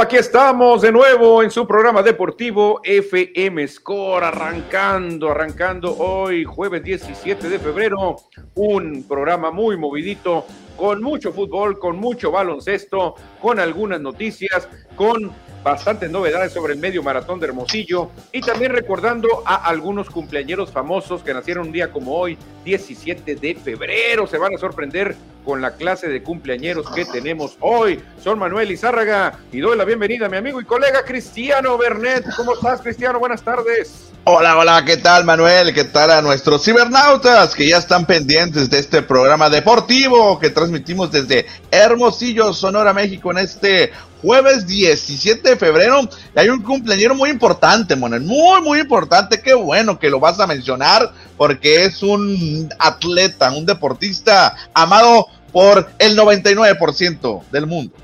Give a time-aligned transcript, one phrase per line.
[0.00, 7.48] Aquí estamos de nuevo en su programa deportivo FM Score, arrancando, arrancando hoy, jueves 17
[7.48, 8.16] de febrero,
[8.56, 10.44] un programa muy movidito,
[10.76, 15.32] con mucho fútbol, con mucho baloncesto, con algunas noticias, con
[15.64, 21.22] bastantes novedades sobre el medio maratón de Hermosillo y también recordando a algunos cumpleañeros famosos
[21.22, 24.26] que nacieron un día como hoy, 17 de febrero.
[24.26, 28.02] Se van a sorprender con la clase de cumpleañeros que tenemos hoy.
[28.22, 32.26] Son Manuel Izárraga y doy la bienvenida a mi amigo y colega Cristiano Bernet.
[32.36, 33.20] ¿Cómo estás, Cristiano?
[33.20, 34.10] Buenas tardes.
[34.24, 35.72] Hola, hola, ¿qué tal Manuel?
[35.72, 41.12] ¿Qué tal a nuestros cibernautas que ya están pendientes de este programa deportivo que transmitimos
[41.12, 46.00] desde Hermosillo, Sonora, México en este jueves 17 de febrero.
[46.34, 49.40] Hay un cumpleañero muy importante, Manuel, muy, muy importante.
[49.40, 55.88] Qué bueno que lo vas a mencionar porque es un atleta, un deportista amado por
[55.98, 57.94] el 99% del mundo.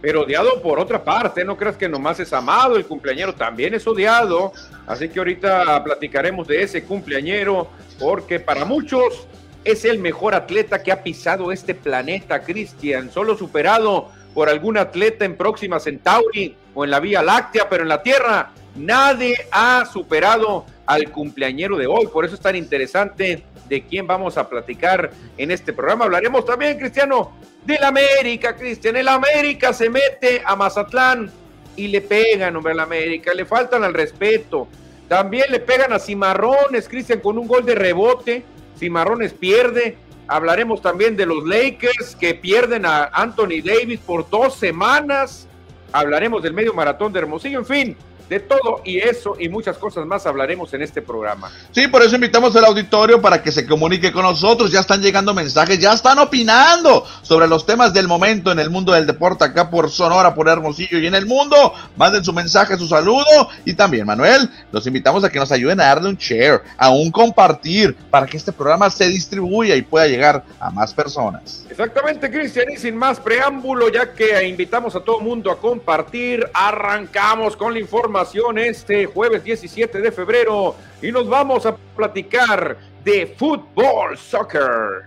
[0.00, 3.86] Pero odiado por otra parte, no creas que nomás es amado, el cumpleañero también es
[3.86, 4.52] odiado,
[4.86, 9.26] así que ahorita platicaremos de ese cumpleañero, porque para muchos
[9.62, 15.26] es el mejor atleta que ha pisado este planeta, Cristian, solo superado por algún atleta
[15.26, 20.64] en Próxima Centauri o en la Vía Láctea, pero en la Tierra nadie ha superado
[20.86, 25.50] al cumpleañero de hoy, por eso es tan interesante de quién vamos a platicar en
[25.52, 26.04] este programa.
[26.04, 27.32] Hablaremos también, Cristiano,
[27.64, 28.96] del América, Cristian.
[28.96, 31.30] El América se mete a Mazatlán
[31.76, 33.32] y le pegan, hombre, al América.
[33.32, 34.66] Le faltan al respeto.
[35.08, 38.42] También le pegan a Cimarrones, Cristian, con un gol de rebote.
[38.76, 39.96] Cimarrones pierde.
[40.26, 45.46] Hablaremos también de los Lakers que pierden a Anthony Davis por dos semanas.
[45.92, 47.60] Hablaremos del medio maratón de Hermosillo.
[47.60, 47.96] En fin,
[48.30, 51.50] de todo y eso y muchas cosas más hablaremos en este programa.
[51.72, 54.70] Sí, por eso invitamos al auditorio para que se comunique con nosotros.
[54.70, 58.92] Ya están llegando mensajes, ya están opinando sobre los temas del momento en el mundo
[58.92, 61.74] del deporte acá por Sonora, por Hermosillo y en el mundo.
[61.96, 65.86] Manden su mensaje, su saludo y también, Manuel, los invitamos a que nos ayuden a
[65.86, 70.44] darle un share, a un compartir para que este programa se distribuya y pueda llegar
[70.60, 71.66] a más personas.
[71.68, 76.48] Exactamente, Cristian, y sin más preámbulo, ya que invitamos a todo el mundo a compartir,
[76.54, 78.19] arrancamos con la información
[78.58, 85.04] este jueves 17 de febrero y nos vamos a platicar de fútbol, soccer.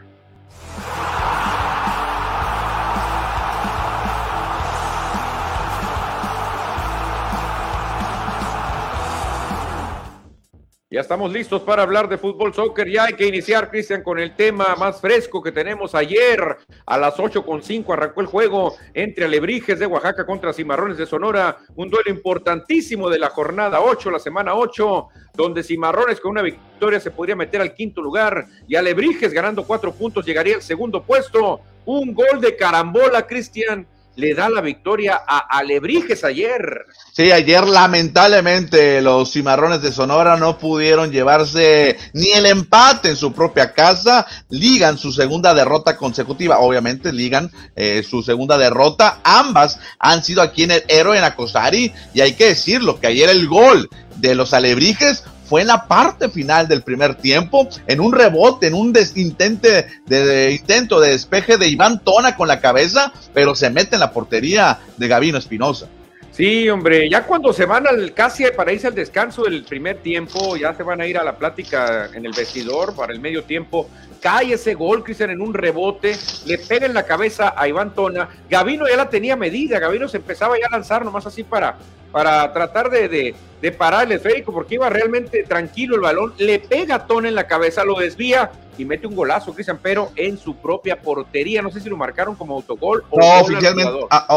[10.94, 12.88] Ya estamos listos para hablar de fútbol soccer.
[12.88, 16.40] Ya hay que iniciar, Cristian, con el tema más fresco que tenemos ayer.
[16.86, 21.58] A las con 8.5 arrancó el juego entre Alebrijes de Oaxaca contra Cimarrones de Sonora.
[21.76, 27.00] Un duelo importantísimo de la jornada 8, la semana 8, donde Cimarrones con una victoria
[27.00, 31.62] se podría meter al quinto lugar y Alebrijes ganando cuatro puntos llegaría al segundo puesto.
[31.86, 36.85] Un gol de carambola, Cristian, le da la victoria a Alebrijes ayer.
[37.12, 43.34] Sí, ayer lamentablemente los cimarrones de Sonora no pudieron llevarse ni el empate en su
[43.34, 50.23] propia casa, ligan su segunda derrota consecutiva, obviamente ligan eh, su segunda derrota, ambas han
[50.23, 51.94] sido aquí en el héroe en Acosari.
[52.13, 55.23] Y hay que decirlo que ayer el gol de los Alebrijes
[55.53, 60.52] fue en la parte final del primer tiempo, en un rebote, en un intente de,
[60.52, 64.80] intento de despeje de Iván Tona con la cabeza, pero se mete en la portería
[64.97, 65.90] de Gavino Espinosa.
[66.34, 70.58] Sí, hombre, ya cuando se van al casi para irse al descanso del primer tiempo,
[70.58, 73.88] ya se van a ir a la plática en el vestidor para el medio tiempo.
[74.20, 76.18] Cae ese gol, Cristian, en un rebote,
[76.48, 78.30] le pega en la cabeza a Iván Tona.
[78.50, 81.78] Gavino ya la tenía medida, Gavino se empezaba ya a lanzar nomás así para,
[82.12, 86.34] para tratar de, de, parar el esférico, porque iba realmente tranquilo el balón.
[86.40, 90.11] Le pega a Tona en la cabeza, lo desvía y mete un golazo, Cristian, pero
[90.16, 91.61] en su propia portería.
[91.61, 93.91] No sé si lo marcaron como autogol o no, oficialmente,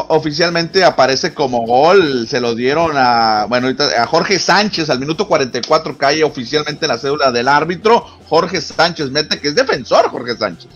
[0.08, 2.26] oficialmente aparece como gol.
[2.28, 3.68] Se lo dieron a, bueno,
[3.98, 8.04] a Jorge Sánchez al minuto 44 cae oficialmente la cédula del árbitro.
[8.28, 10.70] Jorge Sánchez mete que es defensor Jorge Sánchez.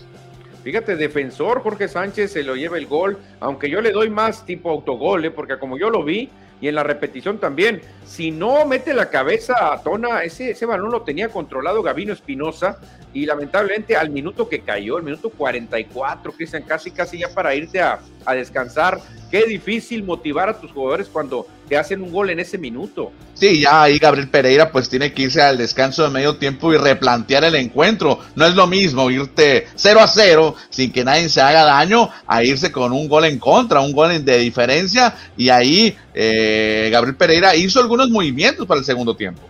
[0.63, 4.69] Fíjate, defensor Jorge Sánchez se lo lleva el gol, aunque yo le doy más tipo
[4.69, 5.31] autogol, ¿eh?
[5.31, 6.29] porque como yo lo vi,
[6.61, 7.81] y en la repetición también.
[8.05, 12.79] Si no mete la cabeza a Tona, ese, ese balón lo tenía controlado Gavino Espinosa
[13.13, 17.81] y lamentablemente al minuto que cayó, el minuto 44, Cristian, casi casi ya para irte
[17.81, 18.99] a, a descansar,
[19.29, 23.13] qué difícil motivar a tus jugadores cuando te hacen un gol en ese minuto.
[23.33, 26.77] Sí, ya ahí Gabriel Pereira pues tiene que irse al descanso de medio tiempo y
[26.77, 28.19] replantear el encuentro.
[28.35, 32.43] No es lo mismo irte 0 a 0 sin que nadie se haga daño a
[32.43, 37.55] irse con un gol en contra, un gol de diferencia y ahí eh, Gabriel Pereira
[37.55, 39.41] hizo algunos movimientos para el segundo tiempo.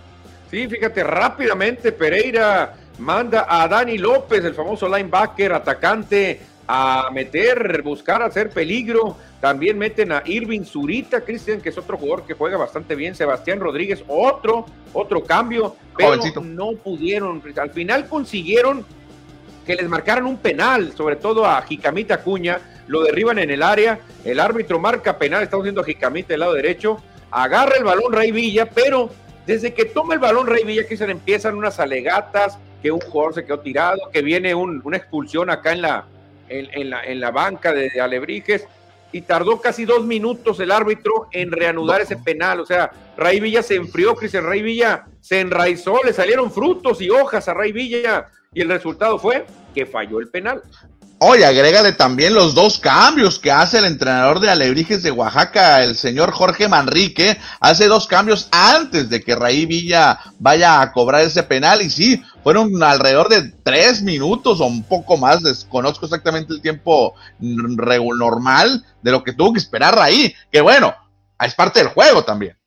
[0.52, 8.22] Sí, fíjate, rápidamente Pereira manda a Dani López, el famoso linebacker, atacante, a meter, buscar
[8.22, 9.18] hacer peligro.
[9.42, 13.16] También meten a Irving Zurita, Cristian, que es otro jugador que juega bastante bien.
[13.16, 17.42] Sebastián Rodríguez, otro, otro cambio, pero no pudieron.
[17.60, 18.86] Al final consiguieron
[19.66, 24.00] que les marcaran un penal, sobre todo a Jicamita Cuña, lo derriban en el área,
[24.24, 27.02] el árbitro marca penal, estamos viendo a Jicamita del lado derecho,
[27.32, 29.10] agarra el balón Rey Villa, pero
[29.46, 33.46] desde que toma el balón Rey Villa, le empiezan unas alegatas, que un jugador se
[33.46, 36.06] quedó tirado, que viene una expulsión acá en la,
[36.50, 38.68] en, la, en la banca de, Alebrijes,
[39.12, 42.62] y tardó casi dos minutos el árbitro en reanudar ese penal.
[42.62, 47.10] O sea, Rey Villa se enfrió, Cristian Rey Villa se enraizó, le salieron frutos y
[47.10, 49.46] hojas a Rey Villa, y el resultado fue
[49.76, 50.62] que falló el penal.
[51.24, 55.96] Oye, agrégale también los dos cambios que hace el entrenador de Alebrijes de Oaxaca, el
[55.96, 57.38] señor Jorge Manrique.
[57.60, 61.84] Hace dos cambios antes de que Raí Villa vaya a cobrar ese penal.
[61.84, 65.44] Y sí, fueron alrededor de tres minutos o un poco más.
[65.44, 70.34] Desconozco exactamente el tiempo normal de lo que tuvo que esperar Raí.
[70.52, 70.96] Que bueno,
[71.40, 72.58] es parte del juego también.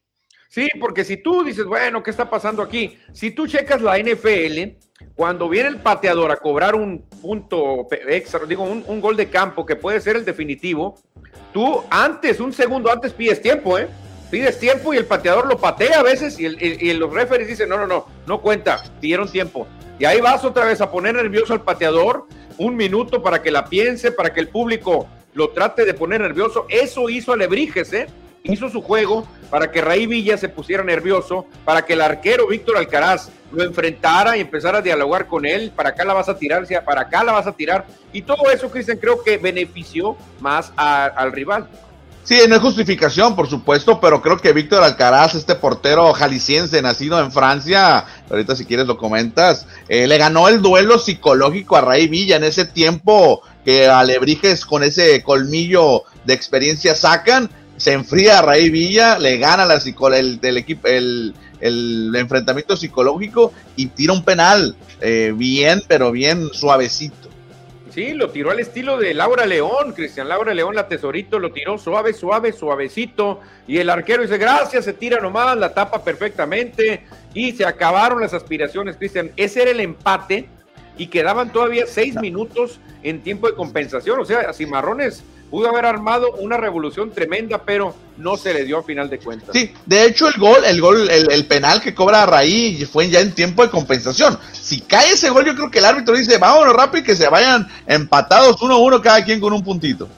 [0.48, 2.96] Sí, porque si tú dices, bueno, ¿qué está pasando aquí?
[3.12, 4.78] Si tú checas la NFL,
[5.14, 9.76] cuando viene el pateador a cobrar un punto extra, digo, un, gol de campo que
[9.76, 10.96] puede ser el definitivo,
[11.52, 13.88] tú antes, un segundo antes pides tiempo, ¿eh?
[14.30, 17.76] Pides tiempo y el pateador lo patea a veces y, el, los referees dicen, no,
[17.76, 19.66] no, no, no cuenta, pidieron tiempo.
[19.98, 22.26] Y ahí vas otra vez a poner nervioso al pateador,
[22.58, 26.66] un minuto para que la piense, para que el público lo trate de poner nervioso.
[26.68, 28.06] Eso hizo Alebrijes, ¿eh?
[28.52, 32.76] Hizo su juego para que Raí Villa se pusiera nervioso, para que el arquero Víctor
[32.76, 36.66] Alcaraz lo enfrentara y empezara a dialogar con él, para acá la vas a tirar,
[36.84, 37.86] para acá la vas a tirar.
[38.12, 41.68] Y todo eso, Cristian, creo que benefició más al rival.
[42.24, 47.20] Sí, no es justificación, por supuesto, pero creo que Víctor Alcaraz, este portero jalisciense nacido
[47.20, 52.08] en Francia, ahorita si quieres lo comentas, eh, le ganó el duelo psicológico a Raí
[52.08, 58.42] Villa en ese tiempo que Alebrijes con ese colmillo de experiencia sacan se enfría a
[58.42, 59.80] Raí Villa, le gana la
[60.16, 61.34] el, del equipo, el,
[62.14, 64.76] enfrentamiento psicológico y tira un penal.
[65.00, 67.28] Eh, bien, pero bien suavecito.
[67.94, 71.78] Sí, lo tiró al estilo de Laura León, Cristian Laura León, la tesorito, lo tiró
[71.78, 73.40] suave, suave, suavecito.
[73.68, 77.06] Y el arquero dice, gracias, se tira nomás, la tapa perfectamente.
[77.34, 79.30] Y se acabaron las aspiraciones, Cristian.
[79.36, 80.48] Ese era el empate
[80.98, 84.18] y quedaban todavía seis minutos en tiempo de compensación.
[84.18, 85.22] O sea, Cimarrones
[85.54, 89.50] pudo haber armado una revolución tremenda, pero no se le dio a final de cuentas.
[89.52, 93.32] Sí, de hecho el gol, el gol, el, penal que cobra Raí fue ya en
[93.32, 94.36] tiempo de compensación.
[94.50, 97.28] Si cae ese gol, yo creo que el árbitro dice, vámonos rápido y que se
[97.28, 100.08] vayan empatados uno a uno cada quien con un puntito.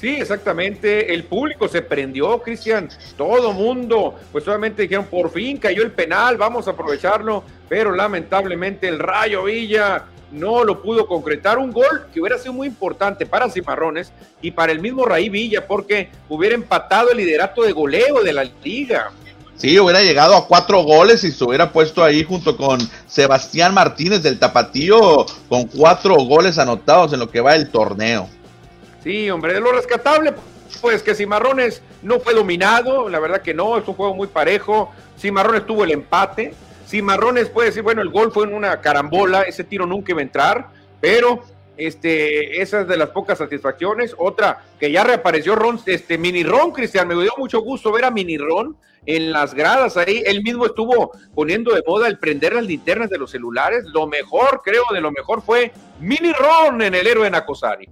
[0.00, 1.12] Sí, exactamente.
[1.12, 2.88] El público se prendió, Cristian.
[3.16, 7.42] Todo mundo, pues solamente dijeron, por fin cayó el penal, vamos a aprovecharlo.
[7.68, 11.58] Pero lamentablemente el Rayo Villa no lo pudo concretar.
[11.58, 15.66] Un gol que hubiera sido muy importante para Cimarrones y para el mismo Raí Villa,
[15.66, 19.10] porque hubiera empatado el liderato de goleo de la liga.
[19.56, 24.22] Sí, hubiera llegado a cuatro goles y se hubiera puesto ahí junto con Sebastián Martínez
[24.22, 28.28] del Tapatío con cuatro goles anotados en lo que va el torneo.
[29.04, 30.34] Sí, hombre, de lo rescatable,
[30.80, 34.90] pues que Cimarrones no fue dominado, la verdad que no, es un juego muy parejo.
[35.18, 36.54] Cimarrones tuvo el empate,
[36.94, 40.22] Cimarrones puede decir, bueno, el gol fue en una carambola, ese tiro nunca iba a
[40.22, 40.68] entrar,
[41.00, 41.42] pero
[41.76, 44.14] este, esa es de las pocas satisfacciones.
[44.16, 48.12] Otra, que ya reapareció Ron, este, Mini Ron, Cristian, me dio mucho gusto ver a
[48.12, 50.22] Mini Ron en las gradas ahí.
[50.24, 53.82] Él mismo estuvo poniendo de moda el prender las linternas de los celulares.
[53.92, 57.88] Lo mejor, creo, de lo mejor fue Mini Ron en el héroe Nacosari.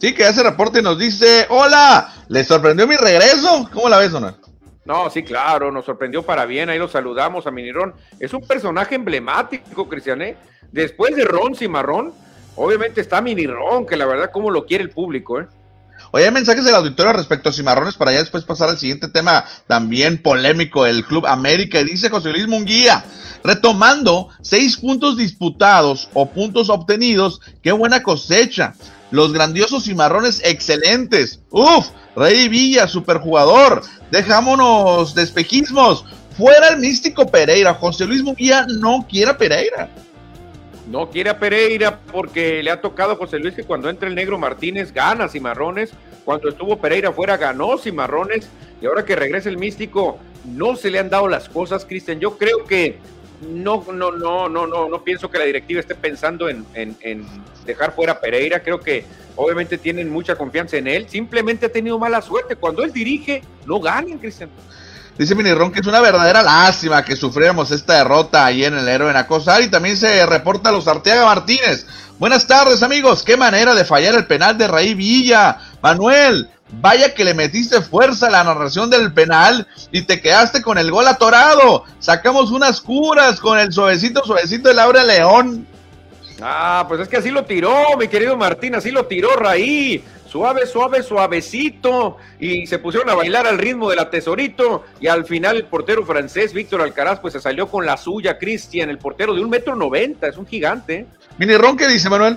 [0.00, 3.68] Sí, que hace reporte y nos dice, hola, ¿le sorprendió mi regreso?
[3.72, 4.36] ¿Cómo la ves, Ona?
[4.84, 7.94] No, sí, claro, nos sorprendió para bien, ahí lo saludamos a Minirón.
[8.20, 10.30] Es un personaje emblemático, Cristiané.
[10.30, 10.36] ¿eh?
[10.72, 12.12] Después de Ron Cimarrón,
[12.56, 15.46] obviamente está Minirón, que la verdad, como lo quiere el público, ¿eh?
[16.10, 19.44] Oye, hay mensajes del auditorio respecto a Cimarrones para ya después pasar al siguiente tema
[19.66, 21.82] también polémico, el Club América.
[21.82, 23.04] Dice José Luis Munguía,
[23.42, 28.74] retomando seis puntos disputados o puntos obtenidos, qué buena cosecha.
[29.14, 31.40] Los grandiosos cimarrones excelentes.
[31.50, 33.80] Uf, Rey Villa, superjugador.
[34.10, 35.24] Dejámonos de.
[36.36, 37.74] Fuera el místico Pereira.
[37.74, 39.88] José Luis Munguía no quiere a Pereira.
[40.90, 44.16] No quiere a Pereira porque le ha tocado a José Luis que cuando entra el
[44.16, 45.92] negro Martínez gana Cimarrones.
[46.24, 48.48] Cuando estuvo Pereira fuera ganó Cimarrones.
[48.82, 52.18] Y ahora que regresa el místico, no se le han dado las cosas, Cristian.
[52.18, 52.98] Yo creo que
[53.42, 56.64] no, no, no, no, no, no pienso que la directiva esté pensando en,
[57.66, 58.60] dejar fuera a Pereira.
[58.60, 59.04] Creo que
[59.36, 61.08] obviamente tienen mucha confianza en él.
[61.08, 62.56] Simplemente ha tenido mala suerte.
[62.56, 64.50] Cuando él dirige, no ganan, Cristian.
[65.16, 69.10] Dice Minirón que es una verdadera lástima que sufriéramos esta derrota ahí en el héroe
[69.10, 71.86] en Acosar y también se reporta a los Arteaga Martínez.
[72.18, 75.58] Buenas tardes amigos, qué manera de fallar el penal de Raí Villa.
[75.82, 76.50] Manuel,
[76.80, 80.90] vaya que le metiste fuerza a la narración del penal y te quedaste con el
[80.90, 81.84] gol atorado.
[81.98, 85.66] Sacamos unas curas con el suavecito, suavecito de Laura León.
[86.42, 90.02] Ah, pues es que así lo tiró, mi querido Martín, así lo tiró Raí
[90.34, 95.58] suave, suave, suavecito, y se pusieron a bailar al ritmo del atesorito, y al final
[95.58, 99.40] el portero francés, Víctor Alcaraz, pues se salió con la suya, Cristian, el portero de
[99.40, 101.06] un metro noventa, es un gigante.
[101.38, 102.36] Mini Ron, ¿qué dice Manuel?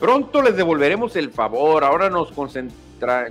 [0.00, 2.32] Pronto les devolveremos el favor, ahora nos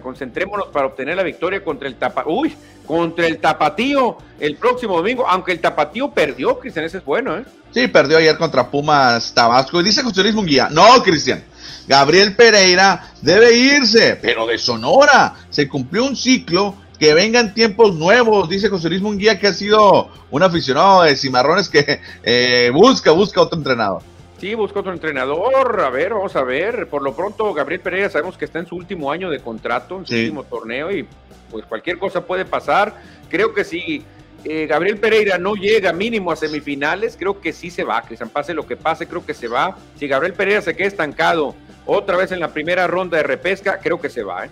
[0.01, 5.27] concentrémonos para obtener la victoria contra el Tapa, uy, contra el Tapatío el próximo domingo,
[5.27, 7.45] aunque el Tapatío perdió, Cristian, ese es bueno, ¿eh?
[7.71, 9.79] Sí, perdió ayer contra Pumas Tabasco.
[9.79, 11.43] Y dice José Luis Munguía, no, Cristian,
[11.87, 15.35] Gabriel Pereira debe irse, pero de Sonora.
[15.49, 20.09] Se cumplió un ciclo, que vengan tiempos nuevos, dice José Luis Munguía, que ha sido
[20.29, 24.01] un aficionado de Cimarrones que eh, busca, busca otro entrenador.
[24.39, 25.81] Sí, busca otro entrenador.
[25.81, 26.87] A ver, vamos a ver.
[26.87, 30.05] Por lo pronto, Gabriel Pereira sabemos que está en su último año de contrato, en
[30.05, 31.05] su último torneo, y
[31.51, 32.95] pues cualquier cosa puede pasar.
[33.29, 34.05] Creo que si
[34.45, 38.29] eh, Gabriel Pereira no llega mínimo a semifinales, creo que sí se va, Cristian.
[38.29, 39.77] Pase lo que pase, creo que se va.
[39.97, 41.53] Si Gabriel Pereira se queda estancado
[41.89, 44.45] otra vez en la primera ronda de repesca, creo que se va.
[44.45, 44.49] ¿eh?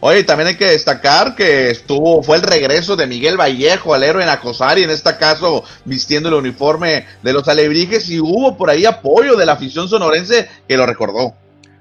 [0.00, 4.22] Oye, también hay que destacar que estuvo, fue el regreso de Miguel Vallejo al héroe
[4.22, 8.70] en Acosar y en este caso vistiendo el uniforme de los alebrijes y hubo por
[8.70, 11.34] ahí apoyo de la afición sonorense que lo recordó.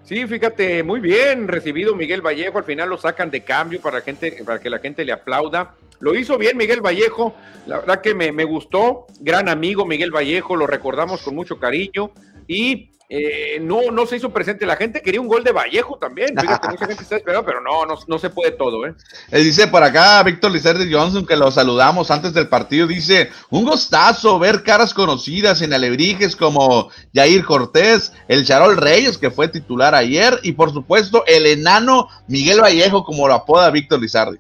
[0.04, 4.44] Sí, fíjate, muy bien recibido Miguel Vallejo, al final lo sacan de cambio para, gente,
[4.46, 5.74] para que la gente le aplauda.
[6.00, 7.36] Lo hizo bien Miguel Vallejo,
[7.66, 12.12] la verdad que me, me gustó, gran amigo Miguel Vallejo, lo recordamos con mucho cariño
[12.48, 14.66] y eh, no, no se hizo presente.
[14.66, 16.36] La gente quería un gol de Vallejo también.
[16.38, 18.86] Fíjate, mucha gente está esperando, pero no, no, se puede todo.
[18.86, 18.96] ¿eh?
[19.32, 19.40] ¿eh?
[19.44, 22.88] dice por acá Víctor de Johnson, que lo saludamos antes del partido.
[22.88, 29.32] Dice: Un gustazo ver caras conocidas en Alebrijes como Jair Cortés, el Charol Reyes, que
[29.32, 34.40] fue titular ayer, y por supuesto el enano Miguel Vallejo, como lo apoda Víctor Lizardi.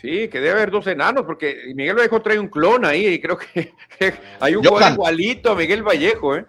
[0.00, 3.38] Sí, que debe haber dos enanos, porque Miguel Vallejo trae un clon ahí, y creo
[3.38, 3.72] que
[4.40, 6.46] hay un gol igualito a Miguel Vallejo, ¿eh?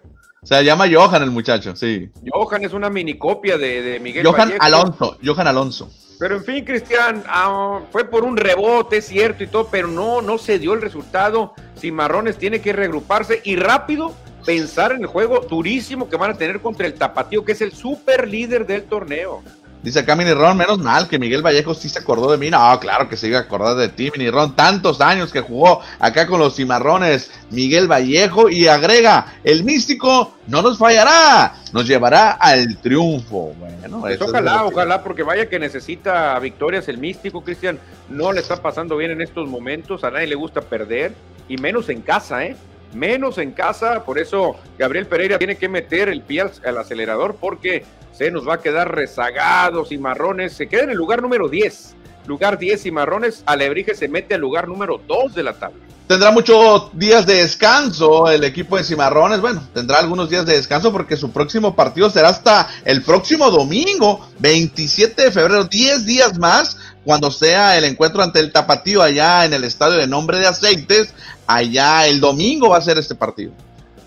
[0.48, 2.08] Se llama Johan el muchacho, sí.
[2.32, 5.90] Johan es una mini copia de, Miguel Johan Alonso, Johan Alonso.
[6.18, 10.22] Pero en fin, Cristian, ah, fue por un rebote, es cierto y todo, pero no,
[10.22, 11.52] no se dio el resultado.
[11.78, 14.14] Cimarrones tiene que regruparse y rápido
[14.46, 17.72] pensar en el juego durísimo que van a tener contra el Tapatío, que es el
[17.72, 19.42] super líder del torneo.
[19.82, 22.50] Dice acá Ron, menos mal que Miguel Vallejo sí se acordó de mí.
[22.50, 24.56] No, claro que se iba a acordar de ti, Ron.
[24.56, 30.62] Tantos años que jugó acá con los cimarrones Miguel Vallejo y agrega, el místico no
[30.62, 33.54] nos fallará, nos llevará al triunfo.
[33.58, 37.78] Bueno, pues ojalá, ojalá, porque vaya que necesita victorias el místico, Cristian.
[38.08, 41.14] No le está pasando bien en estos momentos, a nadie le gusta perder,
[41.48, 42.56] y menos en casa, ¿eh?
[42.94, 47.84] Menos en casa, por eso Gabriel Pereira tiene que meter el pie al acelerador porque
[48.18, 50.52] se nos va a quedar rezagados y marrones.
[50.52, 51.94] Se queda en el lugar número 10.
[52.26, 53.44] Lugar 10 y marrones.
[53.46, 55.78] Alebrije se mete al lugar número 2 de la tabla.
[56.08, 59.40] Tendrá muchos días de descanso el equipo de Cimarrones.
[59.40, 64.26] Bueno, tendrá algunos días de descanso porque su próximo partido será hasta el próximo domingo,
[64.40, 69.52] 27 de febrero, 10 días más, cuando sea el encuentro ante el Tapatío allá en
[69.52, 71.14] el estadio de Nombre de Aceites.
[71.46, 73.52] Allá el domingo va a ser este partido.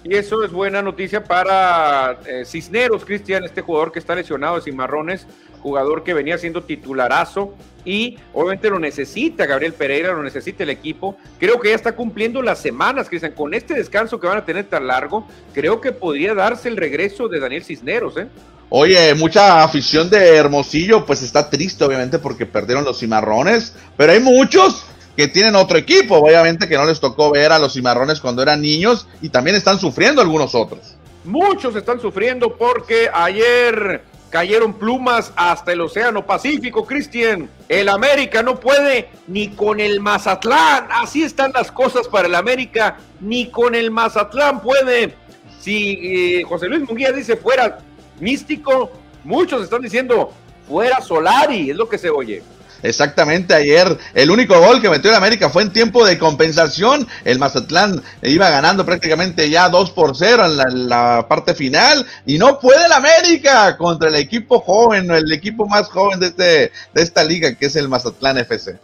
[0.04, 4.64] Y eso es buena noticia para eh, Cisneros, Cristian, este jugador que está lesionado de
[4.64, 5.28] Cimarrones,
[5.62, 7.54] jugador que venía siendo titularazo
[7.86, 11.18] y obviamente lo necesita Gabriel Pereira, lo necesita el equipo.
[11.40, 14.66] Creo que ya está cumpliendo las semanas, Cristian, con este descanso que van a tener
[14.66, 18.28] tan largo, creo que podría darse el regreso de Daniel Cisneros, ¿eh?
[18.74, 24.22] Oye, mucha afición de Hermosillo, pues está triste obviamente porque perdieron los cimarrones, pero hay
[24.22, 28.42] muchos que tienen otro equipo, obviamente que no les tocó ver a los cimarrones cuando
[28.42, 30.96] eran niños y también están sufriendo algunos otros.
[31.24, 37.50] Muchos están sufriendo porque ayer cayeron plumas hasta el Océano Pacífico, Cristian.
[37.70, 40.88] El América no puede ni con el Mazatlán.
[40.90, 42.98] Así están las cosas para el América.
[43.20, 45.14] Ni con el Mazatlán puede.
[45.60, 47.80] Si eh, José Luis Munguía dice fuera
[48.20, 48.90] místico,
[49.24, 50.34] muchos están diciendo
[50.68, 52.42] fuera Solari, es lo que se oye.
[52.84, 57.08] Exactamente, ayer el único gol que metió el América fue en tiempo de compensación.
[57.24, 62.60] El Mazatlán iba ganando prácticamente ya 2 por 0 en la, parte final y no
[62.60, 67.24] puede el América contra el equipo joven, el equipo más joven de, este, de esta
[67.24, 68.78] liga que es el Mazatlán FC.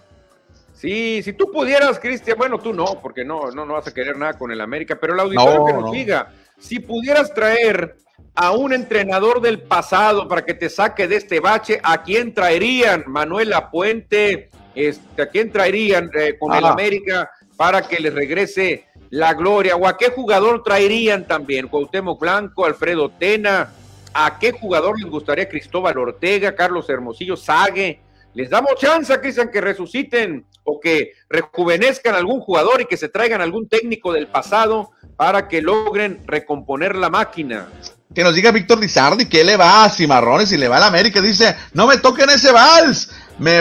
[0.74, 4.16] Sí, si tú pudieras, Cristian, bueno, tú no, porque no, no, no vas a querer
[4.16, 7.98] nada con el América, pero el auditorio que nos diga, si pudieras traer
[8.36, 13.04] a un entrenador del pasado para que te saque de este bache, ¿a quién traerían?
[13.08, 16.64] Manuel Apuente, este, ¿a quién traerían eh, con el.
[16.64, 19.76] América para que les regrese la gloria.
[19.76, 21.68] ¿O a qué jugador traerían también?
[21.68, 23.74] Cuauhtémoc Blanco, Alfredo Tena.
[24.14, 28.00] ¿A qué jugador les gustaría Cristóbal Ortega, Carlos Hermosillo, Sague?
[28.34, 33.42] Les damos chance, Cristian, que resuciten o que rejuvenezcan algún jugador y que se traigan
[33.42, 37.68] algún técnico del pasado para que logren recomponer la máquina.
[38.14, 40.88] Que nos diga Víctor Lizardi que le va a Cimarrones y le va a la
[40.88, 41.22] América.
[41.22, 43.10] Dice, no me toquen ese vals.
[43.38, 43.60] Me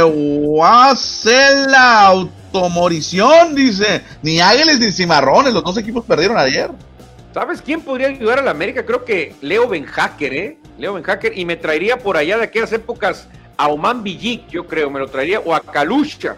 [0.63, 4.03] hace la automorición, dice.
[4.23, 6.71] Ni Águiles ni Cimarrones, los dos equipos perdieron ayer.
[7.35, 8.87] ¿Sabes quién podría ayudar a la América?
[8.87, 10.59] Creo que Leo Benhacker, ¿eh?
[10.79, 11.37] Leo Benhacker.
[11.37, 15.09] Y me traería por allá de aquellas épocas a Oman Villic, yo creo, me lo
[15.09, 15.41] traería.
[15.41, 16.37] O a Kalusha.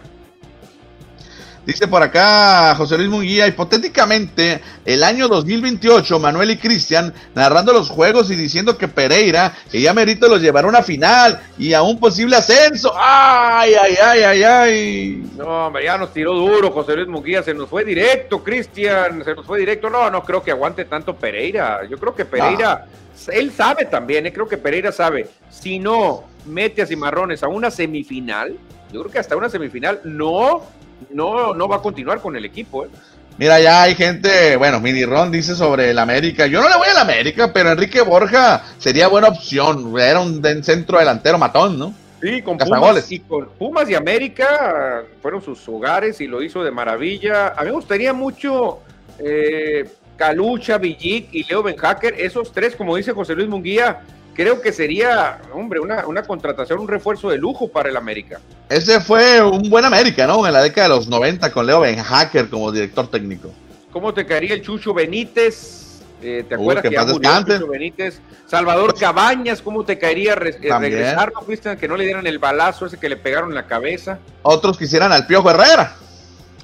[1.69, 7.91] Dice por acá José Luis Munguía, hipotéticamente, el año 2028, Manuel y Cristian narrando los
[7.91, 11.83] juegos y diciendo que Pereira, que ya merito los llevará a una final y a
[11.83, 12.91] un posible ascenso.
[12.97, 15.31] ¡Ay, ay, ay, ay, ay!
[15.37, 19.35] No, hombre, ya nos tiró duro José Luis Munguía, se nos fue directo, Cristian, se
[19.35, 19.91] nos fue directo.
[19.91, 21.81] No, no creo que aguante tanto Pereira.
[21.87, 22.87] Yo creo que Pereira,
[23.31, 24.33] él sabe también, ¿eh?
[24.33, 25.29] creo que Pereira sabe.
[25.51, 28.57] Si no mete a Cimarrones a una semifinal,
[28.91, 30.63] yo creo que hasta una semifinal no
[31.11, 32.85] no, no va a continuar con el equipo.
[32.85, 32.89] ¿eh?
[33.37, 36.45] Mira, ya hay gente, bueno, Mini Ron dice sobre el América.
[36.47, 39.97] Yo no le voy al América, pero Enrique Borja sería buena opción.
[39.97, 41.93] Era un centro delantero matón, ¿no?
[42.21, 46.71] Sí, con Pumas, y con Pumas y América fueron sus hogares y lo hizo de
[46.71, 47.53] maravilla.
[47.55, 48.79] A mí me gustaría mucho
[49.19, 54.01] eh, Calucha, Villic y Leo Benhacker, esos tres, como dice José Luis Munguía,
[54.33, 58.39] creo que sería, hombre, una, una, contratación, un refuerzo de lujo para el América.
[58.69, 60.45] Ese fue un buen América, ¿no?
[60.45, 63.51] En la década de los 90 con Leo Benhacker como director técnico.
[63.91, 66.01] ¿Cómo te caería el Chucho Benítez?
[66.21, 68.21] Eh, ¿Te acuerdas que, que Chucho Benítez?
[68.45, 71.77] Salvador Cabañas, ¿cómo te caería re eh, regresar, Cristian?
[71.77, 74.19] Que no le dieran el balazo ese que le pegaron en la cabeza.
[74.41, 75.95] Otros quisieran al Piojo Herrera.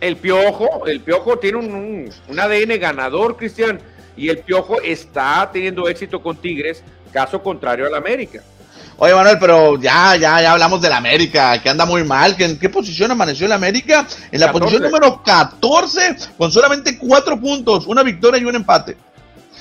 [0.02, 3.80] El Piojo, el Piojo tiene un, un, un ADN ganador, Cristian,
[4.18, 6.84] y el Piojo está teniendo éxito con Tigres
[7.16, 8.42] caso contrario al América.
[8.98, 12.36] Oye, Manuel, pero ya, ya, ya hablamos del América, que anda muy mal.
[12.38, 14.06] ¿En qué posición amaneció el América?
[14.34, 18.98] En la posición número 14, con solamente cuatro puntos, una victoria y un empate.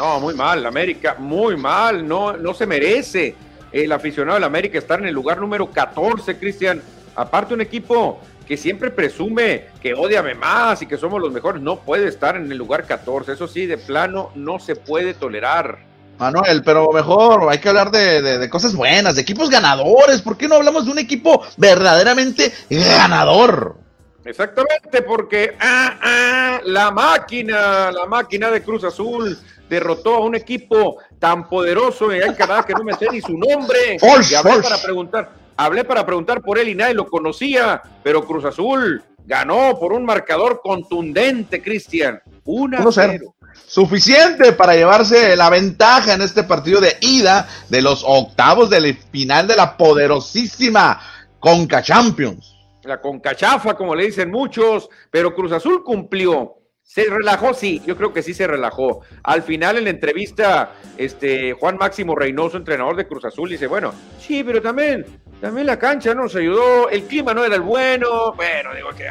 [0.01, 2.07] No, muy mal, América, muy mal.
[2.07, 3.37] No, no se merece
[3.71, 6.83] el aficionado del América estar en el lugar número 14, Cristian.
[7.15, 11.79] Aparte, un equipo que siempre presume que odiame más y que somos los mejores, no
[11.79, 13.33] puede estar en el lugar 14.
[13.33, 15.94] Eso sí, de plano, no se puede tolerar.
[16.19, 20.23] Manuel, pero mejor hay que hablar de, cosas buenas, de equipos ganadores.
[20.23, 23.77] ¿Por qué no hablamos de un equipo verdaderamente ganador?
[24.25, 30.99] Exactamente, porque ah, ah, la máquina, la máquina de Cruz Azul derrotó a un equipo
[31.19, 33.99] tan poderoso en el Canadá que no me sé ni su nombre.
[34.01, 38.47] y hablé para preguntar, hablé para preguntar por él y nadie lo conocía, pero Cruz
[38.47, 42.23] Azul ganó por un marcador contundente, Cristian.
[42.47, 43.35] 1 0
[43.67, 49.47] suficiente para llevarse la ventaja en este partido de ida de los octavos del final
[49.47, 51.01] de la poderosísima
[51.41, 52.55] Conca Champions.
[52.85, 56.57] La Concachafa, como le dicen muchos, pero Cruz Azul cumplió.
[56.83, 59.01] Se relajó, sí, yo creo que sí se relajó.
[59.23, 63.95] Al final en la entrevista, este Juan Máximo Reynoso, entrenador de Cruz Azul, dice, bueno,
[64.21, 65.07] sí, pero también,
[65.41, 69.07] también la cancha nos ayudó, el clima no era el bueno, bueno, digo que,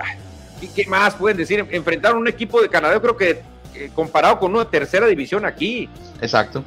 [0.61, 1.65] ¿y qué más pueden decir?
[1.71, 3.41] Enfrentaron un equipo de Canadá, yo creo que
[3.75, 5.89] eh, comparado con una tercera división aquí.
[6.21, 6.63] Exacto.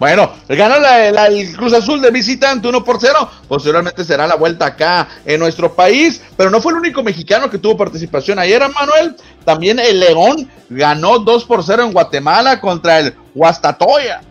[0.00, 3.30] Bueno, gana el Cruz Azul de visitante 1 por 0.
[3.46, 6.22] Posteriormente será la vuelta acá en nuestro país.
[6.38, 9.14] Pero no fue el único mexicano que tuvo participación ayer, Manuel.
[9.44, 14.22] También el León ganó 2 por 0 en Guatemala contra el Huastatoya.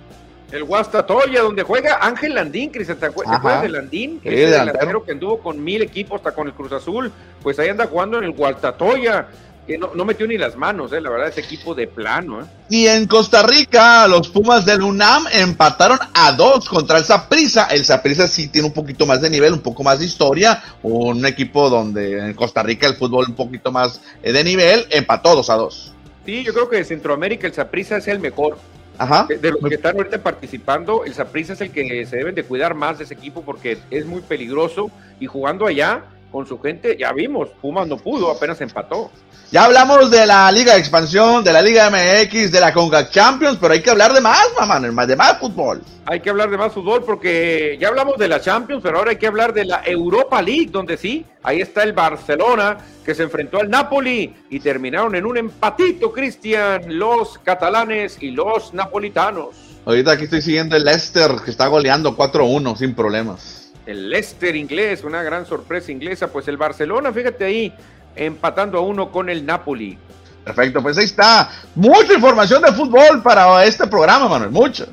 [0.52, 4.20] El Guastatoya, donde juega Ángel Landín, Cristian, ¿te acuerdas de Landín?
[4.24, 7.12] el delantero que anduvo con mil equipos hasta con el Cruz Azul.
[7.44, 9.28] Pues ahí anda jugando en el Guastatoya
[9.78, 12.42] no, metió ni las manos, eh, la verdad, ese equipo de plano.
[12.42, 12.46] Eh.
[12.70, 17.66] Y en Costa Rica, los Pumas del UNAM empataron a dos contra el Saprissa.
[17.66, 20.64] El Saprissa sí tiene un poquito más de nivel, un poco más de historia.
[20.82, 25.36] Un equipo donde en Costa Rica el fútbol un poquito más eh, de nivel, empató
[25.36, 25.94] dos a dos.
[26.26, 28.58] Sí, yo creo que en Centroamérica el Saprissa es el mejor.
[28.98, 29.28] Ajá.
[29.30, 32.76] De los que están ahorita participando, el Saprissa es el que se deben de cuidar
[32.76, 37.12] más de ese equipo porque es muy peligroso y jugando allá con su gente, ya
[37.12, 39.12] vimos, Pumas no pudo, apenas empató.
[39.52, 43.58] Ya hablamos de la Liga de Expansión, de la Liga MX, de la Conga Champions,
[43.60, 45.82] pero hay que hablar de más, mamá, de más fútbol.
[46.06, 49.18] Hay que hablar de más fútbol porque ya hablamos de la Champions, pero ahora hay
[49.18, 53.60] que hablar de la Europa League, donde sí, ahí está el Barcelona que se enfrentó
[53.60, 59.56] al Napoli y terminaron en un empatito, Cristian, los catalanes y los napolitanos.
[59.86, 63.59] Ahorita aquí estoy siguiendo el Leicester que está goleando 4-1 sin problemas
[63.90, 67.74] el Leicester inglés, una gran sorpresa inglesa, pues el Barcelona, fíjate ahí,
[68.16, 69.98] empatando a uno con el Napoli.
[70.44, 71.50] Perfecto, pues ahí está.
[71.76, 74.86] Mucha información de fútbol para este programa, Manuel, mucha.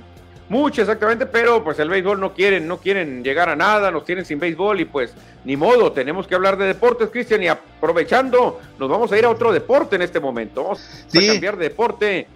[0.49, 4.25] Mucho, exactamente, pero pues el béisbol no quieren, no quieren llegar a nada, nos tienen
[4.25, 5.13] sin béisbol y pues
[5.45, 9.31] ni modo, tenemos que hablar de deportes, Cristian, y aprovechando, nos vamos a ir a
[9.31, 10.63] otro deporte en este momento.
[10.63, 12.29] Vamos a cambiar de deporte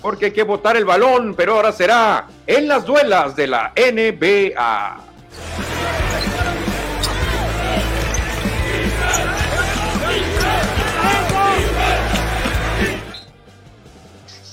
[0.00, 5.08] porque hay que botar el balón, pero ahora será en las duelas de la NBA.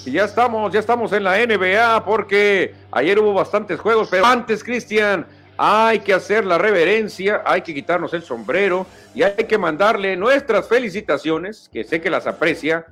[0.06, 4.64] Y ya estamos, ya estamos en la NBA porque ayer hubo bastantes juegos, pero antes,
[4.64, 5.26] Cristian,
[5.58, 10.68] hay que hacer la reverencia, hay que quitarnos el sombrero y hay que mandarle nuestras
[10.68, 12.86] felicitaciones, que sé que las aprecia,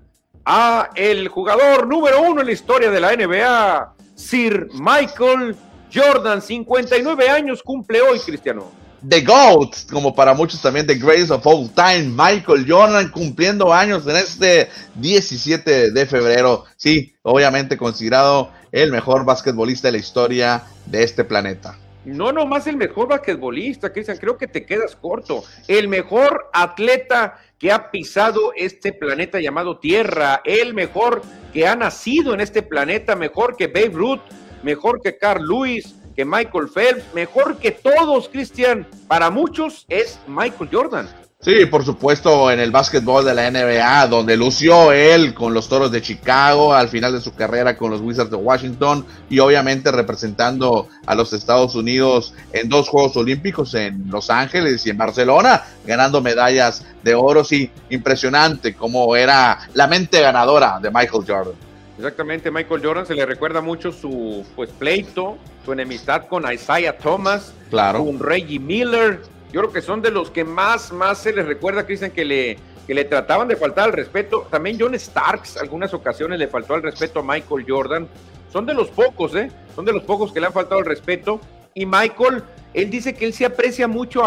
[0.45, 5.55] a el jugador número uno en la historia de la NBA, Sir Michael
[5.93, 8.82] Jordan, 59 años cumple hoy, Cristiano.
[9.07, 14.07] The GOAT, como para muchos también The Greatest of All Time, Michael Jordan cumpliendo años
[14.07, 16.63] en este 17 de febrero.
[16.77, 21.77] Sí, obviamente considerado el mejor basquetbolista de la historia de este planeta.
[22.05, 25.43] No nomás el mejor basquetbolista, Cristian, creo que te quedas corto.
[25.67, 31.21] El mejor atleta que ha pisado este planeta llamado Tierra, el mejor
[31.53, 34.21] que ha nacido en este planeta, mejor que Babe Ruth,
[34.63, 40.69] mejor que Carl Lewis, que Michael Phelps, mejor que todos, Cristian, para muchos es Michael
[40.71, 41.09] Jordan.
[41.43, 45.91] Sí, por supuesto, en el básquetbol de la NBA, donde lució él con los Toros
[45.91, 50.87] de Chicago al final de su carrera con los Wizards de Washington y obviamente representando
[51.05, 56.21] a los Estados Unidos en dos Juegos Olímpicos en Los Ángeles y en Barcelona, ganando
[56.21, 57.43] medallas de oro.
[57.43, 61.72] Sí, impresionante cómo era la mente ganadora de Michael Jordan.
[61.97, 67.53] Exactamente, Michael Jordan se le recuerda mucho su pues pleito, su enemistad con Isaiah Thomas,
[67.69, 68.03] claro.
[68.03, 69.21] con Reggie Miller.
[69.51, 72.57] Yo creo que son de los que más, más se les recuerda, Cristian, que le,
[72.87, 74.47] que le trataban de faltar al respeto.
[74.49, 78.07] También John Starks, algunas ocasiones le faltó al respeto a Michael Jordan.
[78.51, 79.51] Son de los pocos, ¿eh?
[79.75, 81.39] Son de los pocos que le han faltado el respeto.
[81.75, 84.23] Y Michael, él dice que él se aprecia mucho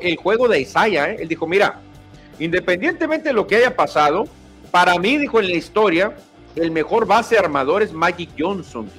[0.00, 1.16] el juego de Isaiah, ¿eh?
[1.20, 1.80] Él dijo, mira,
[2.38, 4.24] independientemente de lo que haya pasado,
[4.70, 6.16] para mí, dijo en la historia,
[6.60, 8.90] el mejor base armador es Magic Johnson.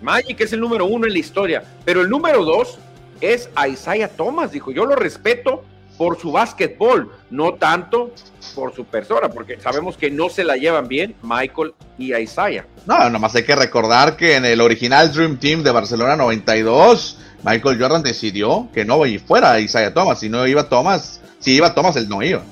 [0.00, 2.78] Magic es el número uno en la historia, pero el número dos
[3.20, 4.72] es Isaiah Thomas, dijo.
[4.72, 5.64] Yo lo respeto
[5.96, 8.12] por su básquetbol, no tanto
[8.54, 12.66] por su persona, porque sabemos que no se la llevan bien Michael y Isaiah.
[12.86, 17.80] No, nomás hay que recordar que en el original Dream Team de Barcelona 92, Michael
[17.80, 22.08] Jordan decidió que no fuera Isaiah Thomas, si no iba Thomas, si iba Thomas, él
[22.08, 22.42] no iba.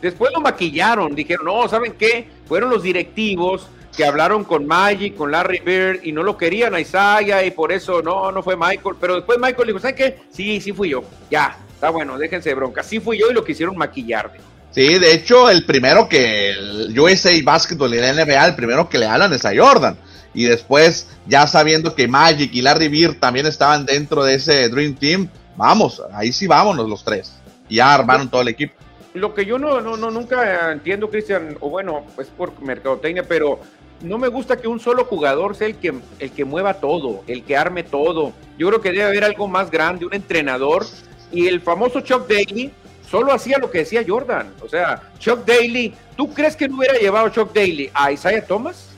[0.00, 2.28] Después lo maquillaron, dijeron, no, ¿saben qué?
[2.46, 6.80] Fueron los directivos que hablaron con Magic, con Larry Bird y no lo querían a
[6.80, 8.96] Isaiah y por eso no, no fue Michael.
[9.00, 10.18] Pero después Michael dijo, ¿saben qué?
[10.30, 11.04] Sí, sí fui yo.
[11.30, 12.82] Ya, está bueno, déjense de bronca.
[12.82, 14.32] Sí fui yo y lo quisieron maquillar.
[14.70, 18.98] Sí, de hecho, el primero que el USA Basketball y la NBA, el primero que
[18.98, 19.96] le hablan es a Jordan.
[20.32, 24.94] Y después, ya sabiendo que Magic y Larry Bird también estaban dentro de ese Dream
[24.94, 27.34] Team, vamos, ahí sí vámonos los tres.
[27.68, 28.72] Y ya armaron todo el equipo.
[29.12, 33.60] Lo que yo no, no, no nunca entiendo, Cristian, o bueno, es por mercadotecnia, pero
[34.02, 37.44] no me gusta que un solo jugador sea el que, el que mueva todo, el
[37.44, 38.32] que arme todo.
[38.58, 40.86] Yo creo que debe haber algo más grande, un entrenador.
[41.30, 42.70] Y el famoso Chuck Daly
[43.08, 44.52] solo hacía lo que decía Jordan.
[44.62, 48.88] O sea, Chuck Daly, ¿tú crees que no hubiera llevado Chuck Daly a Isaiah Thomas?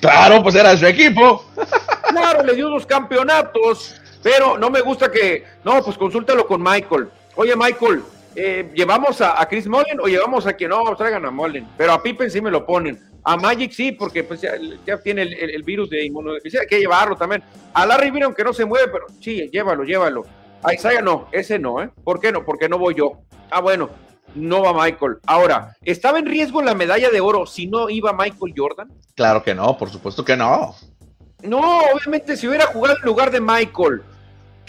[0.00, 1.44] Claro, pues era su equipo.
[2.08, 7.08] Claro, le dio dos campeonatos, pero no me gusta que, no, pues consúltalo con Michael.
[7.36, 8.02] Oye, Michael,
[8.34, 11.68] eh, ¿llevamos a, Chris Mullen o llevamos a quien no, traigan a Mullen?
[11.76, 13.09] Pero a Pippen sí me lo ponen.
[13.24, 14.52] A Magic sí, porque pues ya,
[15.02, 17.42] tiene el, virus de inmunodeficiencia, hay que llevarlo también.
[17.74, 20.24] A Larry Bird, aunque no se mueve, pero sí, llévalo, llévalo.
[20.62, 21.90] A Isaiah no, ese no, ¿eh?
[22.04, 22.44] ¿Por qué no?
[22.44, 23.20] Porque no voy yo.
[23.50, 23.90] Ah, bueno,
[24.34, 25.18] no va Michael.
[25.26, 28.92] Ahora, ¿estaba en riesgo la medalla de oro si no iba Michael Jordan?
[29.14, 30.74] Claro que no, por supuesto que no.
[31.42, 34.02] No, obviamente si hubiera jugado en lugar de Michael,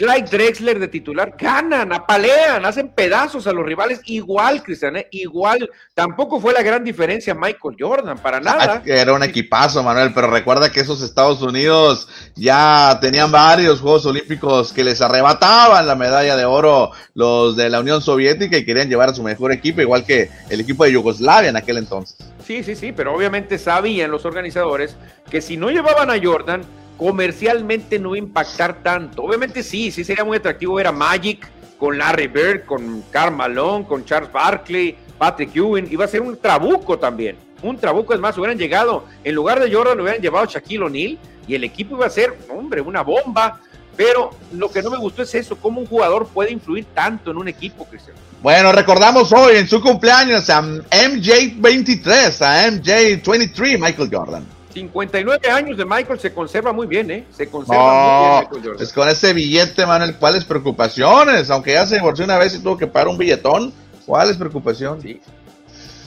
[0.02, 5.08] Clyde Drexler de titular, ganan, apalean, hacen pedazos a los rivales, igual, Cristian, ¿eh?
[5.12, 5.70] igual.
[5.94, 8.82] Tampoco fue la gran diferencia Michael Jordan, para ah, nada.
[8.84, 14.74] Era un equipazo, Manuel, pero recuerda que esos Estados Unidos ya tenían varios Juegos Olímpicos
[14.74, 19.10] que les arrebataban la medalla de oro los de la Unión Soviética y querían llevar
[19.10, 22.18] a su mejor equipo, igual que el equipo de Yugoslavia en aquel entonces.
[22.44, 24.96] Sí, sí, sí, pero obviamente sabían los organizadores
[25.30, 26.64] que si no llevaban a Jordan,
[27.02, 29.24] comercialmente no impactar tanto.
[29.24, 33.88] Obviamente sí, sí sería muy atractivo ver a Magic con Larry Bird, con Karl Malone,
[33.88, 35.92] con Charles Barkley, Patrick Ewing.
[35.92, 37.38] Iba a ser un trabuco también.
[37.64, 41.18] Un trabuco, es más, hubieran llegado, en lugar de Jordan, lo hubieran llevado Shaquille O'Neal
[41.48, 43.60] y el equipo iba a ser, hombre, una bomba.
[43.98, 47.38] pero lo que no me gustó es eso, cómo un jugador puede influir tanto en
[47.38, 48.16] un equipo, Cristian.
[48.44, 54.61] Bueno, recordamos hoy en su cumpleaños a MJ23, a MJ23, Michael Jordan.
[54.72, 57.26] 59 años de Michael se conserva muy bien, ¿eh?
[57.36, 58.84] Se conserva muy bien Michael Jordan.
[58.84, 61.50] Es con ese billete, Manuel, ¿cuáles preocupaciones?
[61.50, 63.74] Aunque ya se divorció una vez y tuvo que pagar un billetón,
[64.06, 65.04] ¿cuáles preocupaciones?
[65.04, 65.22] Sí.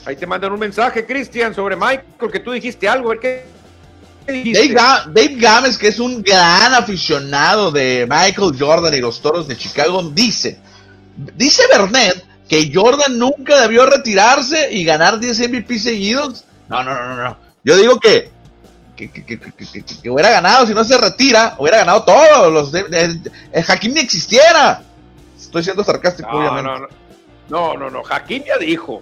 [0.05, 3.45] Ahí te mandan un mensaje, Cristian, sobre Michael, que tú dijiste algo, a ver qué
[4.27, 10.01] Dave, Games, que es un gran aficionado de Michael Jordan y los toros de Chicago,
[10.13, 10.59] dice,
[11.35, 16.45] dice Bernet que Jordan nunca debió retirarse y ganar 10 MVP seguidos.
[16.69, 17.37] No, no, no, no.
[17.63, 18.31] Yo digo que
[18.95, 23.21] que, que, hubiera ganado, si no se retira, hubiera ganado todos los el
[23.67, 24.83] Hakim ni existiera.
[25.37, 26.93] Estoy siendo sarcástico, no, obviamente.
[27.49, 29.01] No, no, no, no, Hakim ya dijo.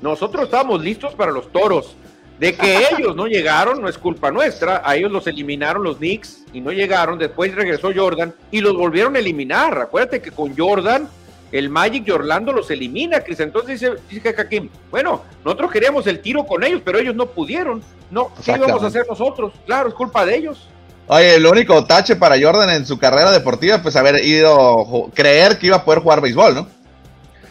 [0.00, 1.96] Nosotros estábamos listos para los toros.
[2.38, 4.82] De que ellos no llegaron, no es culpa nuestra.
[4.84, 7.18] A ellos los eliminaron los Knicks y no llegaron.
[7.18, 9.78] Después regresó Jordan y los volvieron a eliminar.
[9.78, 11.08] Acuérdate que con Jordan,
[11.52, 13.40] el Magic de Orlando los elimina, Chris.
[13.40, 17.82] Entonces dice, dice Hakim, bueno, nosotros queríamos el tiro con ellos, pero ellos no pudieron.
[18.10, 19.52] No, ¿qué íbamos a hacer nosotros?
[19.66, 20.68] Claro, es culpa de ellos.
[21.06, 25.68] Oye, el único tache para Jordan en su carrera deportiva, pues haber ido, creer que
[25.68, 26.68] iba a poder jugar béisbol, ¿no?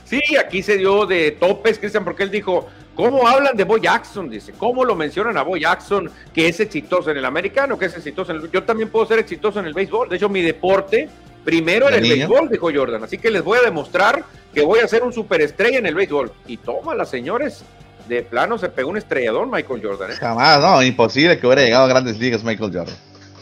[0.05, 4.27] Sí, aquí se dio de topes, Cristian, porque él dijo, ¿Cómo hablan de Boy Jackson?
[4.27, 7.95] Dice, ¿cómo lo mencionan a Boy Jackson que es exitoso en el americano, que es
[7.95, 8.51] exitoso en el...
[8.51, 10.09] Yo también puedo ser exitoso en el béisbol.
[10.09, 11.07] De hecho, mi deporte
[11.47, 13.05] primero en el béisbol, dijo Jordan.
[13.05, 14.21] Así que les voy a demostrar
[14.53, 16.29] que voy a ser un superestrella en el béisbol.
[16.45, 17.63] Y toma las señores.
[18.09, 20.11] De plano se pegó un estrellador Michael Jordan.
[20.11, 20.15] ¿eh?
[20.15, 22.95] Jamás, no, imposible que hubiera llegado a grandes ligas Michael Jordan.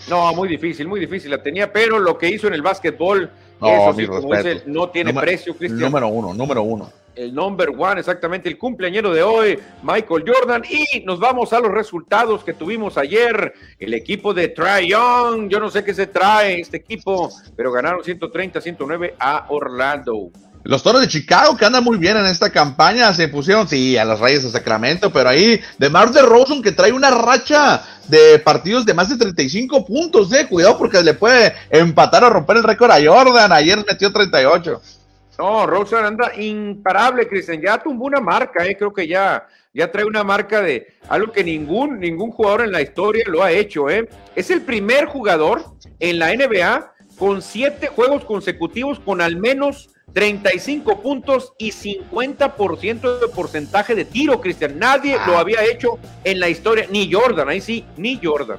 [0.07, 3.91] No, muy difícil, muy difícil la tenía, pero lo que hizo en el básquetbol, no,
[3.91, 5.81] eso no tiene precio, Cristian.
[5.81, 10.63] Número uno, número uno el number one, exactamente el cumpleañero de hoy, Michael Jordan.
[10.69, 13.53] Y nos vamos a los resultados que tuvimos ayer.
[13.79, 18.01] El equipo de Trae Young, yo no sé qué se trae este equipo, pero ganaron
[18.01, 20.31] 130-109 a Orlando.
[20.65, 24.03] Los toros de Chicago, que andan muy bien en esta campaña, se pusieron, sí, a
[24.03, 28.39] las rayas de Sacramento, pero ahí, de Mar de Rosen, que trae una racha de
[28.39, 30.47] partidos de más de 35 puntos, eh.
[30.47, 33.51] Cuidado porque le puede empatar o romper el récord a Jordan.
[33.51, 34.81] Ayer metió 38.
[35.37, 37.61] No, Rosen anda imparable, Cristian.
[37.61, 38.75] Ya tumbó una marca, eh.
[38.77, 42.81] creo que ya, ya trae una marca de algo que ningún, ningún jugador en la
[42.81, 43.89] historia lo ha hecho.
[43.89, 44.07] Eh.
[44.35, 45.63] Es el primer jugador
[45.99, 53.27] en la NBA con siete juegos consecutivos con al menos 35 puntos y 50% de
[53.27, 54.79] porcentaje de tiro, Cristian.
[54.79, 55.41] Nadie lo ah.
[55.41, 58.57] había hecho en la historia, ni Jordan, ahí sí, ni Jordan.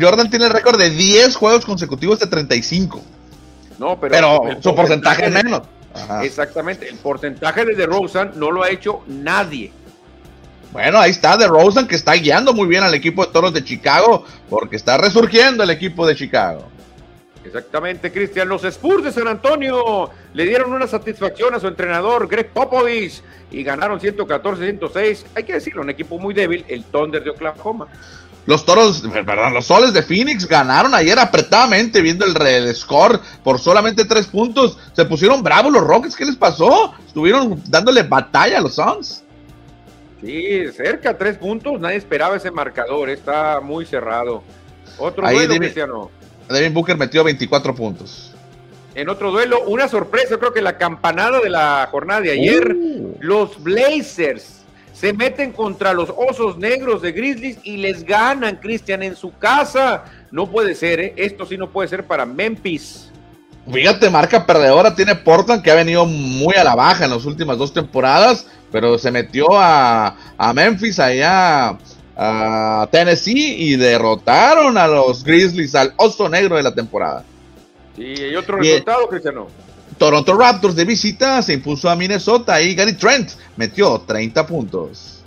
[0.00, 3.00] Jordan tiene el récord de 10 juegos consecutivos de 35.
[3.78, 5.62] No, pero, su porcentaje es menos.
[6.22, 9.72] Exactamente, el porcentaje de DeRozan no lo ha hecho nadie.
[10.72, 14.24] Bueno, ahí está DeRozan que está guiando muy bien al equipo de Toros de Chicago
[14.48, 16.68] porque está resurgiendo el equipo de Chicago.
[17.44, 18.48] Exactamente, Cristian.
[18.48, 23.64] Los Spurs de San Antonio le dieron una satisfacción a su entrenador, Greg Popovich, y
[23.64, 25.24] ganaron 114-106.
[25.34, 27.88] Hay que decirlo, un equipo muy débil, el Thunder de Oklahoma.
[28.50, 34.04] Los toros, perdón, los soles de Phoenix ganaron ayer apretadamente viendo el, score por solamente
[34.04, 34.76] tres puntos.
[34.92, 36.92] Se pusieron bravos los Rockets, ¿qué les pasó?
[37.06, 39.22] Estuvieron dándole batalla a los Suns.
[40.20, 44.42] Sí, cerca, tres puntos, nadie esperaba ese marcador, está muy cerrado.
[44.98, 46.10] Otro duelo, Cristiano.
[46.48, 48.34] Devin Booker metió 24 puntos.
[48.96, 53.14] En otro duelo, una sorpresa, creo que la campanada de la jornada de ayer, uh.
[53.20, 54.59] los Blazers
[55.00, 60.04] se meten contra los osos negros de Grizzlies y les ganan, Cristian, en su casa.
[60.30, 61.14] No puede ser, ¿eh?
[61.16, 63.10] esto sí no puede ser para Memphis.
[63.72, 67.56] Fíjate, marca perdedora tiene Portland que ha venido muy a la baja en las últimas
[67.56, 70.14] dos temporadas, pero se metió a,
[70.54, 71.78] Memphis allá
[72.14, 77.24] a Tennessee y derrotaron a los Grizzlies, al oso negro de la temporada.
[77.96, 79.46] Sí, ¿y otro resultado, Cristiano?
[80.00, 85.22] Toronto Raptors de visita se impuso a Minnesota y Gary Trent metió 30 puntos.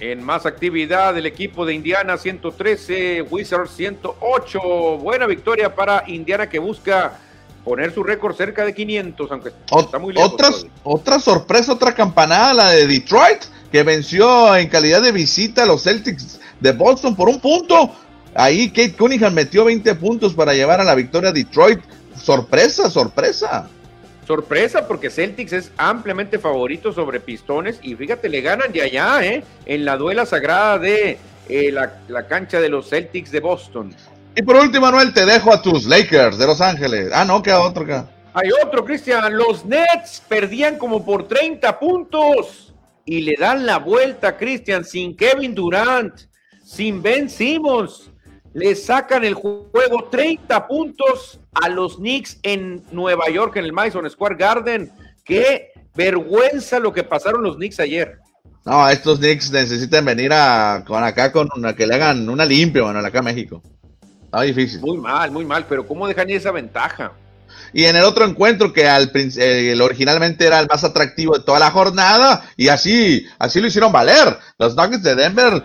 [0.00, 4.58] En más actividad, el equipo de Indiana 113, Wizards 108.
[5.02, 7.18] Buena victoria para Indiana que busca
[7.62, 10.32] poner su récord cerca de 500, aunque está muy lejos.
[10.32, 10.48] Otra,
[10.82, 15.82] otra sorpresa, otra campanada, la de Detroit, que venció en calidad de visita a los
[15.82, 17.94] Celtics de Boston por un punto.
[18.34, 21.80] Ahí Kate Cunningham metió 20 puntos para llevar a la victoria a Detroit.
[22.16, 23.68] Sorpresa, sorpresa.
[24.26, 29.44] Sorpresa porque Celtics es ampliamente favorito sobre Pistones y fíjate, le ganan de allá, ¿eh?
[29.66, 33.94] En la duela sagrada de eh, la, cancha de los Celtics de Boston.
[34.34, 37.10] Y por último, Manuel, te dejo a tus Lakers de Los Ángeles.
[37.12, 38.08] Ah, no, queda otro acá.
[38.34, 39.36] Hay otro, Cristian.
[39.36, 45.54] Los Nets perdían como por 30 puntos y le dan la vuelta, Cristian, sin Kevin
[45.54, 46.12] Durant,
[46.64, 48.10] sin Ben Simmons
[48.56, 54.08] le sacan el juego 30 puntos a los Knicks en Nueva York, en el Madison
[54.08, 54.90] Square Garden.
[55.22, 58.18] Qué vergüenza lo que pasaron los Knicks ayer.
[58.64, 62.82] No, estos Knicks necesitan venir a, con acá con una, que le hagan una limpia,
[62.82, 63.62] bueno, acá a México.
[64.24, 64.80] Está difícil.
[64.80, 67.12] Muy mal, muy mal, pero ¿cómo dejan esa ventaja?
[67.72, 71.58] Y en el otro encuentro que al eh, originalmente era el más atractivo de toda
[71.58, 74.38] la jornada, y así, así lo hicieron valer.
[74.58, 75.62] Los Nuggets de Denver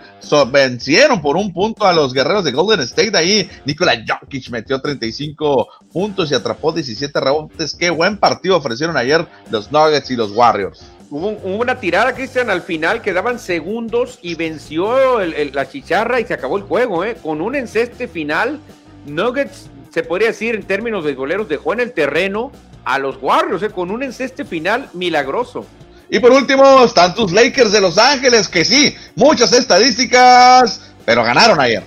[0.50, 3.16] vencieron por un punto a los guerreros de Golden State.
[3.16, 7.74] Ahí Nikola Jokic metió 35 puntos y atrapó 17 rebotes.
[7.74, 10.84] Qué buen partido ofrecieron ayer los Nuggets y los Warriors.
[11.10, 16.56] Hubo, una tirada, Cristian, al final quedaban segundos y venció la chicharra y se acabó
[16.56, 17.16] el juego, ¿eh?
[17.22, 18.60] Con un enceste final,
[19.04, 22.50] Nuggets se podría decir en términos de goleros, dejó en el terreno
[22.84, 25.66] a los Warriors, eh, con un enceste final milagroso.
[26.08, 31.60] Y por último, están tus Lakers de Los Ángeles, que sí, muchas estadísticas, pero ganaron
[31.60, 31.82] ayer.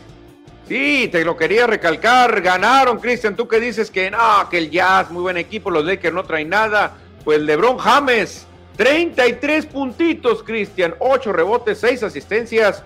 [0.67, 5.11] Sí, te lo quería recalcar, ganaron, Cristian, tú que dices que no, que el Jazz,
[5.11, 8.45] muy buen equipo, los Lakers no traen nada, pues LeBron James,
[8.77, 12.83] 33 puntitos, Cristian, 8 rebotes, 6 asistencias,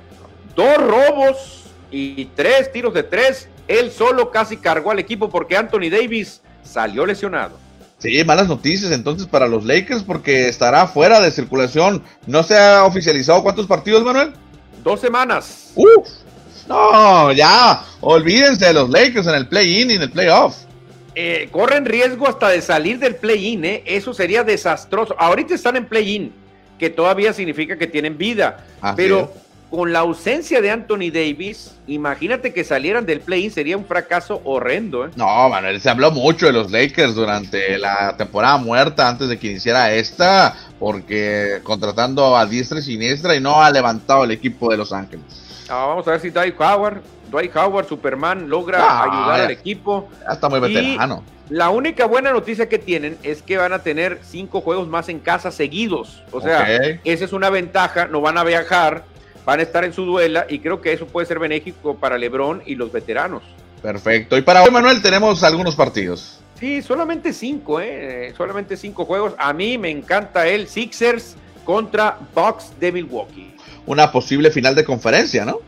[0.56, 5.90] 2 robos y 3 tiros de 3 él solo casi cargó al equipo porque Anthony
[5.90, 7.58] Davis salió lesionado.
[8.00, 12.02] Sí, malas noticias entonces para los Lakers porque estará fuera de circulación.
[12.26, 14.34] ¿No se ha oficializado cuántos partidos, Manuel?
[14.84, 15.72] Dos semanas.
[15.76, 16.08] Uf,
[16.68, 20.56] no, ya, olvídense de los Lakers en el play-in y en el playoff.
[21.16, 23.84] Eh, corren riesgo hasta de salir del play-in, ¿eh?
[23.86, 25.16] eso sería desastroso.
[25.20, 26.32] Ahorita están en play-in,
[26.78, 29.34] que todavía significa que tienen vida, pero
[29.70, 35.06] con la ausencia de Anthony Davis, imagínate que salieran del play-in, sería un fracaso horrendo.
[35.06, 35.12] ¿eh?
[35.16, 39.52] No, Manuel, se habló mucho de los Lakers durante la temporada muerta antes de que
[39.52, 44.78] iniciara esta, porque contratando a diestra y siniestra y no ha levantado el equipo de
[44.78, 45.26] Los Ángeles.
[45.70, 50.10] Ah, vamos a ver si Dwight Howard, Dwight Howard, Superman, logra ah, ayudar al equipo.
[50.26, 51.24] Ya está muy veterano.
[51.50, 55.20] La única buena noticia que tienen es que van a tener cinco juegos más en
[55.20, 56.24] casa seguidos.
[56.32, 56.72] O sea,
[57.04, 59.04] esa es una ventaja, no van a viajar
[59.46, 62.62] van a estar en su duela y creo que eso puede ser benéfico para Lebron
[62.66, 63.44] y los veteranos.
[63.82, 64.38] Perfecto.
[64.38, 66.40] Y para hoy, Manuel, tenemos algunos partidos.
[66.60, 68.34] Sí, solamente cinco, ¿eh?
[68.36, 69.34] Solamente cinco juegos.
[69.38, 73.54] A mí me encanta el Sixers contra Bucks de Milwaukee.
[73.86, 75.60] Una posible final de conferencia, ¿no?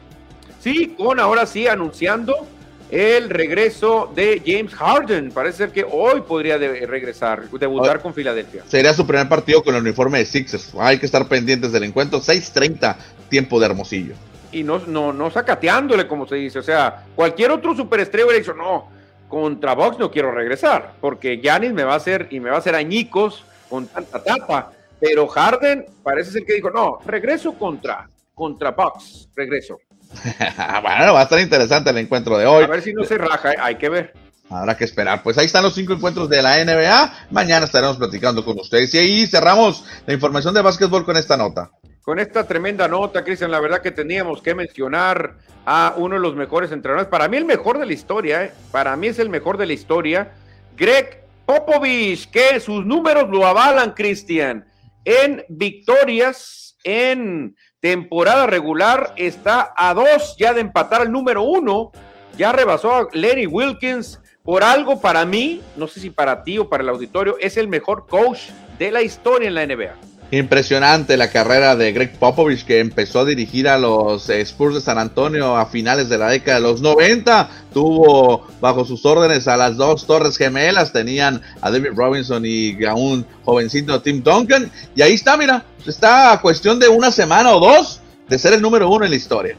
[0.60, 2.45] Sí, con ahora sí anunciando
[2.91, 5.31] el regreso de James Harden.
[5.31, 8.63] Parece ser que hoy podría regresar, debutar con Filadelfia.
[8.67, 10.73] Sería su primer partido con el uniforme de Sixers.
[10.77, 12.19] Hay que estar pendientes del encuentro.
[12.19, 12.97] 6:30
[13.32, 14.13] tiempo de Hermosillo.
[14.52, 16.60] Y no, no, no sacateándole, como se dice.
[16.60, 18.89] O sea, cualquier otro superestrella hubiera dicho, no,
[19.28, 22.60] contra Box no quiero regresar, porque Yanis me va a hacer y me va a
[22.60, 24.74] hacer añicos con tanta tapa.
[25.00, 29.80] Pero Harden parece ser que dijo, no, regreso contra, contra Box, regreso.
[30.84, 32.65] bueno, va a estar interesante el encuentro de hoy.
[32.65, 34.13] A ver si no se raja, hay que ver.
[34.52, 35.24] Habrá que esperar.
[35.24, 37.28] Pues ahí están los cinco encuentros de la NBA.
[37.32, 38.94] Mañana estaremos platicando con ustedes.
[38.94, 41.72] Y ahí cerramos la información de básquetbol con esta nota.
[42.03, 45.35] Con esta tremenda nota, Cristian, la verdad que teníamos que mencionar
[45.65, 47.07] a uno de los mejores entrenadores.
[47.07, 48.51] Para mí el mejor de la historia, ¿eh?
[48.71, 50.31] para mí es el mejor de la historia.
[50.75, 54.65] Greg Popovich, que sus números lo avalan, Cristian.
[55.05, 61.91] En victorias, en temporada regular, está a dos ya de empatar al número uno.
[62.35, 64.19] Ya rebasó a Larry Wilkins.
[64.43, 67.67] Por algo para mí, no sé si para ti o para el auditorio, es el
[67.67, 70.11] mejor coach de la historia en la NBA.
[70.34, 74.98] Impresionante la carrera de Greg Popovich que empezó a dirigir a los Spurs de San
[74.98, 77.50] Antonio a finales de la década de los 90.
[77.74, 80.94] Tuvo bajo sus órdenes a las dos torres gemelas.
[80.94, 84.72] Tenían a David Robinson y a un jovencito Tim Duncan.
[84.96, 88.62] Y ahí está, mira, está a cuestión de una semana o dos de ser el
[88.62, 89.58] número uno en la historia.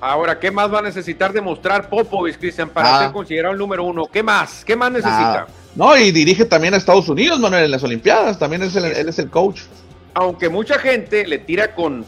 [0.00, 3.02] Ahora, ¿qué más va a necesitar demostrar Popovich, Cristian, para ah.
[3.02, 4.06] ser considerado el número uno?
[4.10, 4.64] ¿Qué más?
[4.64, 5.46] ¿Qué más necesita?
[5.74, 8.38] No, y dirige también a Estados Unidos, Manuel, en las Olimpiadas.
[8.38, 9.60] También es él es el coach
[10.14, 12.04] aunque mucha gente le tira con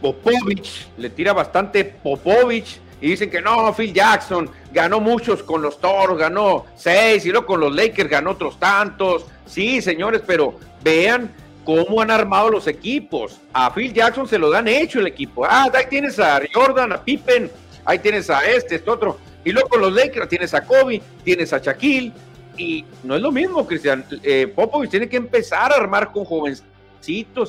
[0.00, 5.80] Popovich, le tira bastante Popovich y dicen que no, Phil Jackson ganó muchos con los
[5.80, 9.26] Toros, ganó seis y luego con los Lakers ganó otros tantos.
[9.46, 11.30] Sí, señores, pero vean
[11.64, 13.40] cómo han armado los equipos.
[13.52, 15.44] A Phil Jackson se lo han hecho el equipo.
[15.44, 17.50] Ah, ahí tienes a Jordan, a Pippen,
[17.84, 19.18] ahí tienes a este, este otro.
[19.44, 22.12] Y luego con los Lakers tienes a Kobe, tienes a Shaquille.
[22.56, 24.04] Y no es lo mismo, Cristian.
[24.22, 26.62] Eh, Popovich tiene que empezar a armar con jóvenes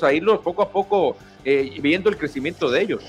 [0.01, 3.03] a irlos poco a poco eh, viendo el crecimiento de ellos.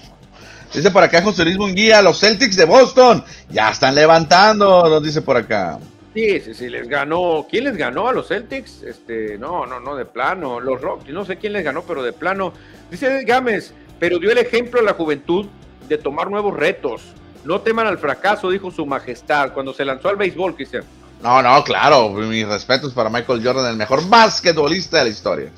[0.73, 5.23] Dice por acá José Luis Munguía, los Celtics de Boston ya están levantando, nos dice
[5.23, 5.79] por acá.
[6.15, 7.47] Sí, sí, sí, les ganó.
[7.49, 8.83] ¿Quién les ganó a los Celtics?
[8.83, 10.61] Este, no, no, no, de plano.
[10.61, 12.55] Los Rocks, no sé quién les ganó, pero de plano.
[12.91, 15.47] Dice Gámez, pero dio el ejemplo a la juventud
[15.89, 17.03] de tomar nuevos retos.
[17.45, 20.85] No teman al fracaso, dijo su majestad cuando se lanzó al béisbol, Cristian.
[21.23, 25.51] No, no, claro, mis respetos para Michael Jordan, el mejor basquetbolista de la historia.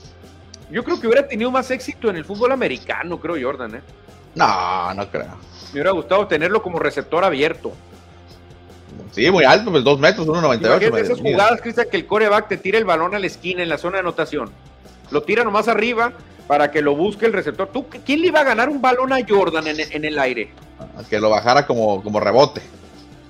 [0.71, 3.81] Yo creo que hubiera tenido más éxito en el fútbol americano, creo Jordan, ¿eh?
[4.35, 5.37] No, no creo.
[5.69, 7.73] Me hubiera gustado tenerlo como receptor abierto.
[9.13, 10.61] Sí, muy alto, pues dos metros, 1.98.
[10.61, 13.69] Imagínate esas jugadas, Cristian, que el coreback te tira el balón a la esquina en
[13.69, 14.51] la zona de anotación.
[15.11, 16.13] Lo tira nomás arriba
[16.47, 17.69] para que lo busque el receptor.
[17.69, 20.51] ¿Tú, ¿Quién le iba a ganar un balón a Jordan en, el aire?
[21.09, 22.61] Que lo bajara como, como rebote.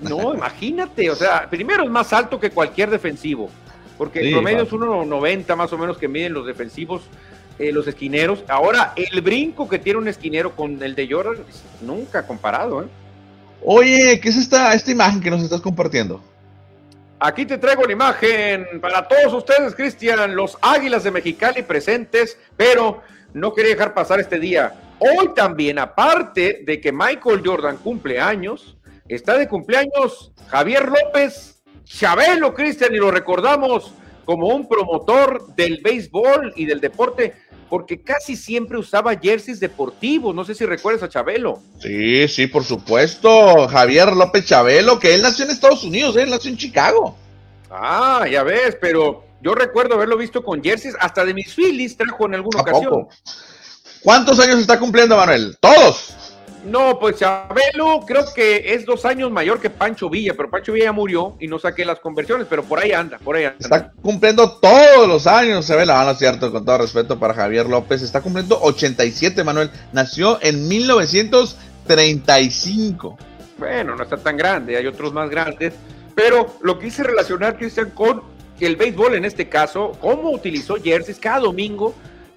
[0.01, 3.51] No, imagínate, o sea, primero es más alto que cualquier defensivo,
[3.99, 7.03] porque el promedio es 1.90 más o menos que miden los defensivos,
[7.59, 8.45] eh, los esquineros.
[8.49, 11.45] Ahora, el brinco que tiene un esquinero con el de Jordan,
[11.83, 12.87] nunca comparado, ¿eh?
[13.65, 16.23] Oye, ¿qué es esta, esta imagen que nos estás compartiendo?
[17.19, 23.03] Aquí te traigo la imagen para todos ustedes, Cristian, los Águilas de Mexicali presentes, pero
[23.35, 24.75] no quería dejar pasar este día.
[25.01, 28.77] Hoy también, aparte de que Michael Jordan cumple años,
[29.09, 31.58] está de cumpleaños Javier López
[31.89, 33.93] Chabelo, Cristian, y lo recordamos
[34.25, 37.35] como un promotor del béisbol y del deporte
[37.69, 40.35] porque casi siempre usaba jerseys deportivos.
[40.35, 41.63] No sé si recuerdas a Chabelo.
[41.81, 43.69] Sí, sí, por supuesto.
[43.69, 47.17] Javier López Chabelo, que él nació en Estados Unidos, él nació en Chicago.
[47.71, 52.27] Ah, ya ves, pero yo recuerdo haberlo visto con jerseys, hasta de mis Phillies trajo
[52.27, 53.09] en alguna ocasión.
[54.03, 55.57] ¿Cuántos años está cumpliendo Manuel?
[55.61, 56.15] Todos.
[56.65, 60.91] No, pues Chabelo creo que es dos años mayor que Pancho Villa, pero Pancho Villa
[60.93, 63.59] murió y no saqué las conversiones, pero por ahí anda, por ahí anda.
[63.61, 67.67] Está cumpliendo todos los años, se ve la mano, cierto, con todo respeto para Javier
[67.67, 68.03] López.
[68.03, 69.71] Está cumpliendo 87, Manuel.
[69.93, 73.19] Nació en 1935.
[73.59, 75.75] Bueno, no está tan grande, hay otros más grandes,
[76.15, 78.23] pero lo quise relacionar, Cristian, con
[78.61, 81.95] el béisbol en este caso, cómo utilizó jerseys cada domingo.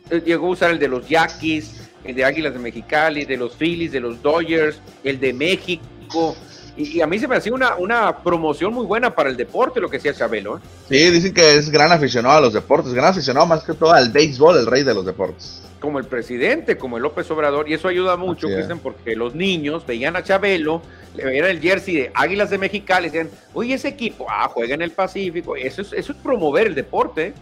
[0.10, 3.56] Eh, llegó a usar el de los Yaquis, el de Águilas de Mexicali, de los
[3.56, 6.36] Phillies, de los Dodgers, el de México.
[6.78, 9.90] Y, a mí se me hacía una, una promoción muy buena para el deporte, lo
[9.90, 10.58] que decía Chabelo.
[10.58, 10.62] ¿eh?
[10.90, 14.10] Sí, dicen que es gran aficionado a los deportes, gran aficionado más que todo al
[14.10, 15.62] béisbol, el rey de los deportes.
[15.80, 19.86] Como el presidente, como el López Obrador, y eso ayuda mucho, dicen, porque los niños
[19.86, 20.82] veían a Chabelo,
[21.16, 24.84] le veían el jersey de Águilas de Mexicali, decían, oye, ese equipo, ah, juega en
[24.84, 27.34] el Pacífico, eso es, eso es promover el deporte.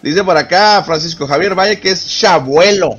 [0.00, 2.98] Dice por acá Francisco Javier Valle que es chabuelo.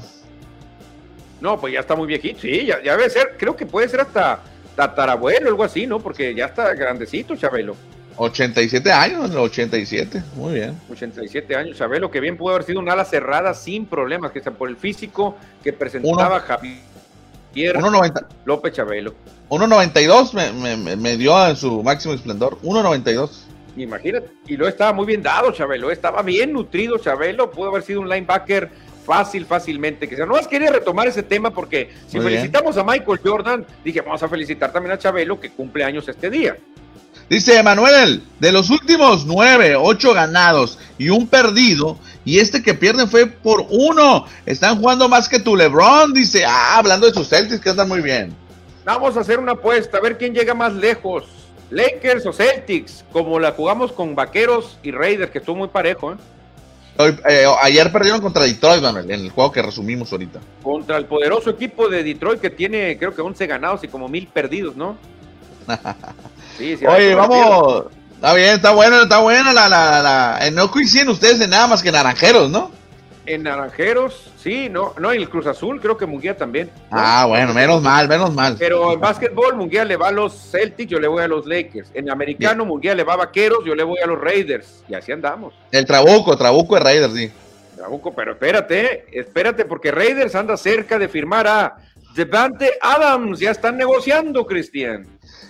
[1.43, 4.39] No, pues ya está muy viejito, sí, ya, debe ser, creo que puede ser hasta
[4.77, 5.99] tatarabuelo, algo así, ¿no?
[5.99, 7.75] Porque ya está grandecito, Chabelo.
[8.15, 10.79] 87 años, 87, muy bien.
[10.89, 14.51] 87 años, Chabelo, que bien pudo haber sido una ala cerrada sin problemas, que está
[14.51, 17.75] por el físico que presentaba Javier
[18.45, 19.13] López Chabelo.
[19.49, 23.29] 1.92 me, me, me, dio en su máximo esplendor, 1.92.
[23.75, 27.99] Imagínate, y lo estaba muy bien dado, Chabelo, estaba bien nutrido, Chabelo, pudo haber sido
[27.99, 28.69] un linebacker
[29.05, 30.07] fácil, fácilmente.
[30.07, 34.01] Que sea, no más quería retomar ese tema porque si felicitamos a Michael Jordan, dije,
[34.01, 36.57] vamos a felicitar también a Chabelo que cumple años este día.
[37.29, 43.07] Dice Manuel, de los últimos nueve, ocho ganados y un perdido, y este que pierde
[43.07, 44.25] fue por uno.
[44.45, 48.01] Están jugando más que tu LeBron, dice, ah, hablando de sus Celtics que andan muy
[48.01, 48.35] bien.
[48.85, 51.25] Vamos a hacer una apuesta, a ver quién llega más lejos.
[51.69, 56.15] Lakers o Celtics, como la jugamos con Vaqueros y Raiders, que estuvo muy parejo, ¿eh?
[56.99, 60.39] Eh, ayer perdieron contra Detroit, Manuel, en el juego que resumimos ahorita.
[60.61, 64.27] Contra el poderoso equipo de Detroit que tiene, creo que 11 ganados y como mil
[64.27, 64.97] perdidos, ¿no?
[66.57, 67.85] sí, sí, Oye, vamos.
[68.15, 71.67] Está bien, está bueno, está buena la, la, la, eh, No coinciden ustedes en nada
[71.67, 72.71] más que naranjeros, ¿no?
[73.25, 76.69] En Naranjeros, sí, no, no, en el Cruz Azul creo que Munguía también.
[76.91, 78.57] Ah, bueno, menos mal, menos mal.
[78.59, 81.89] Pero en básquetbol Munguía le va a los Celtics, yo le voy a los Lakers.
[81.93, 84.83] En americano Munguía le va a Vaqueros, yo le voy a los Raiders.
[84.89, 85.53] Y así andamos.
[85.71, 87.31] El Trabuco, Trabuco es Raiders, sí.
[87.77, 91.77] Trabuco, pero espérate, espérate, porque Raiders anda cerca de firmar a
[92.15, 93.39] Devante Adams.
[93.39, 95.07] Ya están negociando, Cristian.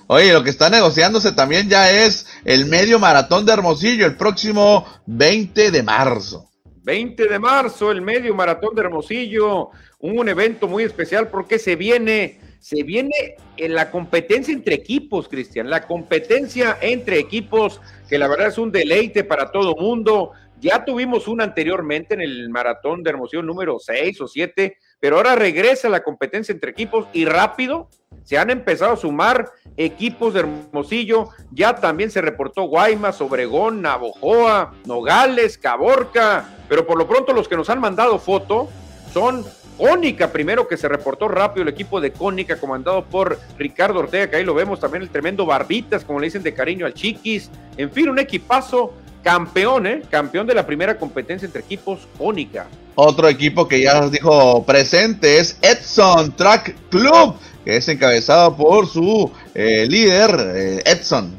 [0.07, 4.85] Oye, lo que está negociándose también ya es el medio maratón de Hermosillo el próximo
[5.07, 6.49] 20 de marzo.
[6.83, 9.69] 20 de marzo, el medio maratón de Hermosillo,
[9.99, 15.69] un evento muy especial porque se viene, se viene en la competencia entre equipos, Cristian,
[15.69, 17.79] la competencia entre equipos
[18.09, 20.31] que la verdad es un deleite para todo mundo.
[20.59, 25.35] Ya tuvimos una anteriormente en el maratón de Hermosillo número 6 o 7, pero ahora
[25.35, 27.89] regresa la competencia entre equipos y rápido
[28.23, 34.73] se han empezado a sumar equipos de Hermosillo, ya también se reportó Guaymas, Obregón, Navojoa,
[34.85, 38.69] Nogales, Caborca, pero por lo pronto los que nos han mandado foto
[39.11, 39.43] son
[39.77, 44.37] Cónica, primero que se reportó rápido el equipo de Cónica, comandado por Ricardo Ortega, que
[44.37, 47.91] ahí lo vemos también el tremendo Barbitas, como le dicen de cariño al Chiquis, en
[47.91, 50.01] fin, un equipazo campeón, ¿eh?
[50.09, 52.67] campeón de la primera competencia entre equipos Cónica.
[52.95, 57.35] Otro equipo que ya dijo presente es Edson Track Club,
[57.65, 61.35] que es encabezado por su eh, líder, eh, Edson.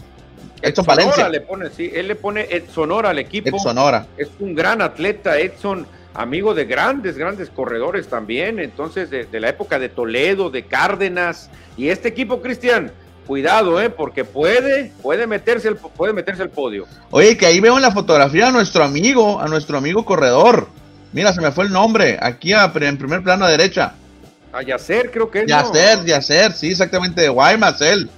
[0.62, 1.28] Edson Valencia.
[1.28, 3.56] Le pone, sí, él le pone Edsonora al equipo.
[3.56, 4.06] Edsonora.
[4.16, 8.58] Es un gran atleta, Edson, amigo de grandes, grandes corredores también.
[8.58, 11.50] Entonces, de, la época de Toledo, de Cárdenas.
[11.76, 12.90] Y este equipo, Cristian,
[13.26, 13.90] cuidado, ¿eh?
[13.90, 16.86] Porque puede, puede meterse el, puede meterse el podio.
[17.10, 20.68] Oye, que ahí veo en la fotografía a nuestro amigo, a nuestro amigo corredor.
[21.14, 22.18] Mira, se me fue el nombre.
[22.20, 23.94] Aquí en primer plano a derecha.
[24.52, 25.46] A Yacer, creo que es.
[25.46, 28.10] Yacer, Yacer, sí, exactamente, de Guaymas, él.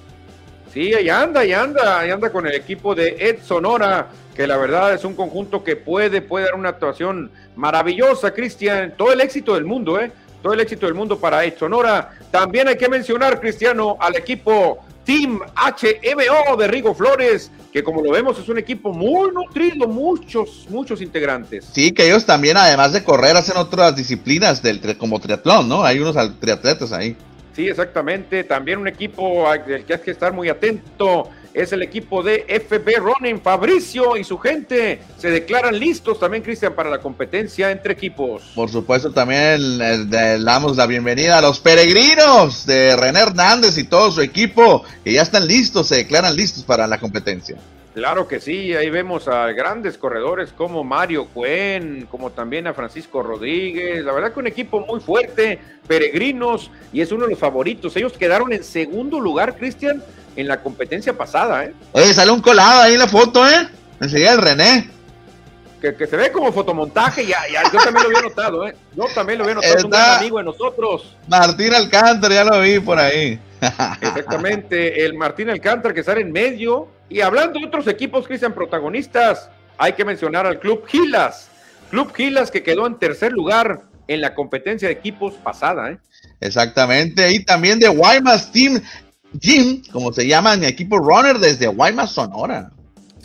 [0.73, 4.57] Sí, ahí anda, ahí anda, ahí anda con el equipo de Ed Sonora, que la
[4.57, 8.95] verdad es un conjunto que puede, puede dar una actuación maravillosa, Cristian.
[8.97, 10.11] Todo el éxito del mundo, ¿eh?
[10.43, 12.13] Todo el éxito del mundo para Ed Sonora.
[12.31, 18.11] También hay que mencionar, Cristiano, al equipo Team HMO de Rigo Flores, que como lo
[18.11, 21.65] vemos es un equipo muy nutrido, muchos, muchos integrantes.
[21.73, 25.85] Sí, que ellos también, además de correr, hacen otras disciplinas del, como triatlón, ¿no?
[25.85, 27.17] Hay unos triatletas ahí.
[27.55, 28.43] Sí, exactamente.
[28.45, 32.99] También un equipo del que hay que estar muy atento es el equipo de FB
[32.99, 33.41] Running.
[33.41, 38.53] Fabricio y su gente se declaran listos también, Cristian, para la competencia entre equipos.
[38.55, 44.11] Por supuesto, también le damos la bienvenida a los peregrinos de René Hernández y todo
[44.11, 47.57] su equipo, que ya están listos, se declaran listos para la competencia.
[47.95, 53.23] Claro que sí, ahí vemos a grandes corredores como Mario Cuen, como también a Francisco
[53.23, 54.05] Rodríguez.
[54.05, 57.97] La verdad que un equipo muy fuerte, peregrinos, y es uno de los favoritos.
[57.97, 60.03] Ellos quedaron en segundo lugar, Cristian,
[60.37, 61.75] en la competencia pasada, ¿eh?
[61.93, 63.69] Oye, sale un colado ahí en la foto, ¿eh?
[64.01, 64.91] Enseguida el René.
[65.81, 68.75] Que, se ve como fotomontaje, ya, ya, yo también lo había notado, ¿eh?
[68.95, 71.17] Yo también lo había notado, es un gran amigo de nosotros.
[71.29, 73.39] Martín Alcántara, ya lo vi por ahí.
[73.61, 76.89] Exactamente, el Martín Alcántara que sale en medio.
[77.09, 81.51] Y hablando de otros equipos, Cristian, protagonistas, hay que mencionar al Club Gilas.
[81.91, 85.99] Club Gilas que quedó en tercer lugar en la competencia de equipos pasada, ¿eh?
[86.41, 88.81] Exactamente, y también de Guaymas Team
[89.41, 92.71] Jim, como se llama en equipo runner desde Guaymas, Sonora.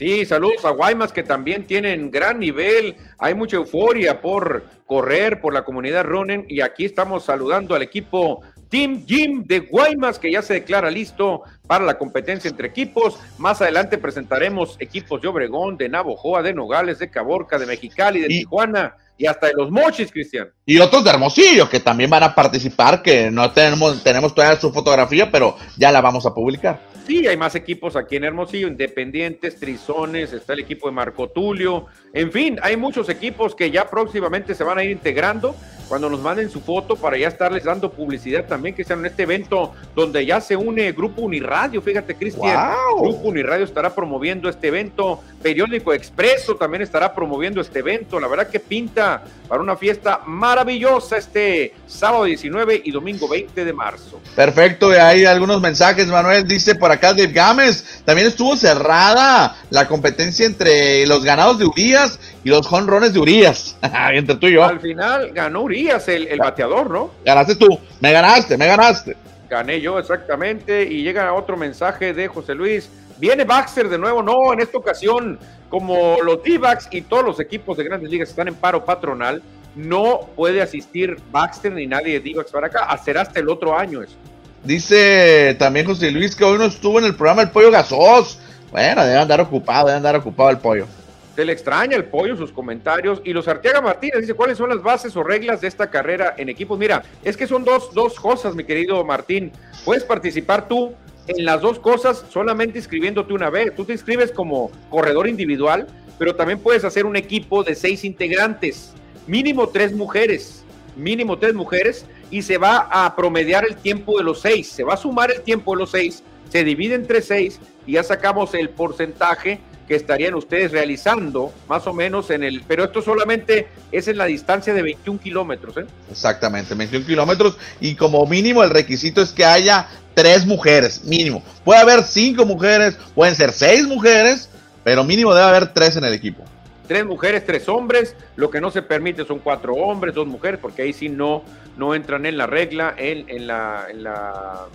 [0.01, 2.95] Sí, saludos a Guaymas que también tienen gran nivel.
[3.19, 8.41] Hay mucha euforia por correr por la comunidad running y aquí estamos saludando al equipo
[8.69, 13.19] Team Jim de Guaymas que ya se declara listo para la competencia entre equipos.
[13.37, 18.27] Más adelante presentaremos equipos de Obregón, de Navojoa, de Nogales, de Caborca, de Mexicali, de
[18.27, 20.49] Tijuana y hasta de los Mochis, Cristian.
[20.65, 24.73] Y otros de Hermosillo que también van a participar, que no tenemos, tenemos todavía su
[24.73, 26.81] fotografía, pero ya la vamos a publicar.
[27.05, 31.85] Sí, hay más equipos aquí en Hermosillo, Independientes, Trizones, está el equipo de Marco Tulio,
[32.13, 35.55] en fin, hay muchos equipos que ya próximamente se van a ir integrando
[35.91, 39.23] cuando nos manden su foto para ya estarles dando publicidad también, que sean en este
[39.23, 45.19] evento donde ya se une Grupo Uniradio, fíjate Cristian, Grupo Uniradio estará promoviendo este evento,
[45.43, 49.10] Periódico Expreso también estará promoviendo este evento, la verdad que pinta
[49.47, 54.21] para una fiesta maravillosa este sábado 19 y domingo 20 de marzo.
[54.35, 59.87] Perfecto, y hay algunos mensajes, Manuel, dice por acá Dave Gámez, también estuvo cerrada la
[59.87, 63.75] competencia entre los ganados de Urias y los jonrones de Urias,
[64.13, 64.63] entre tú y yo.
[64.63, 67.11] Al final ganó Urias, el, bateador, ¿no?
[67.25, 69.15] Ganaste tú, me ganaste, me ganaste.
[69.49, 72.89] Gané yo exactamente y llega otro mensaje de José Luis.
[73.21, 75.37] Viene Baxter de nuevo, no, en esta ocasión,
[75.69, 76.59] como los d
[76.89, 79.43] y todos los equipos de grandes ligas están en paro patronal,
[79.75, 84.01] no puede asistir Baxter ni nadie de d para acá, será hasta el otro año
[84.01, 84.15] eso.
[84.63, 88.39] Dice también José Luis que hoy no estuvo en el programa El Pollo Gasos.
[88.71, 90.87] Bueno, debe andar ocupado, debe andar ocupado el pollo.
[91.35, 93.21] Se le extraña el pollo, sus comentarios.
[93.23, 96.49] Y los Arteaga Martínez dice, ¿cuáles son las bases o reglas de esta carrera en
[96.49, 96.79] equipos?
[96.79, 99.51] Mira, es que son dos, dos cosas, mi querido Martín.
[99.85, 100.95] Puedes participar tú
[101.27, 103.75] en las dos cosas solamente inscribiéndote una vez.
[103.75, 108.93] Tú te inscribes como corredor individual, pero también puedes hacer un equipo de seis integrantes,
[109.27, 110.63] mínimo tres mujeres,
[110.95, 114.67] mínimo tres mujeres, y se va a promediar el tiempo de los seis.
[114.67, 118.03] Se va a sumar el tiempo de los seis, se divide entre seis y ya
[118.03, 119.59] sacamos el porcentaje
[119.91, 124.23] que estarían ustedes realizando, más o menos en el, pero esto solamente es en la
[124.23, 125.75] distancia de 21 kilómetros.
[125.75, 125.85] ¿eh?
[126.09, 131.43] Exactamente, 21 kilómetros y como mínimo el requisito es que haya tres mujeres, mínimo.
[131.65, 134.49] Puede haber cinco mujeres, pueden ser seis mujeres,
[134.85, 136.45] pero mínimo debe haber tres en el equipo.
[136.87, 140.83] Tres mujeres, tres hombres, lo que no se permite son cuatro hombres, dos mujeres, porque
[140.83, 141.43] ahí sí no,
[141.75, 144.67] no entran en la regla, en, en la, en la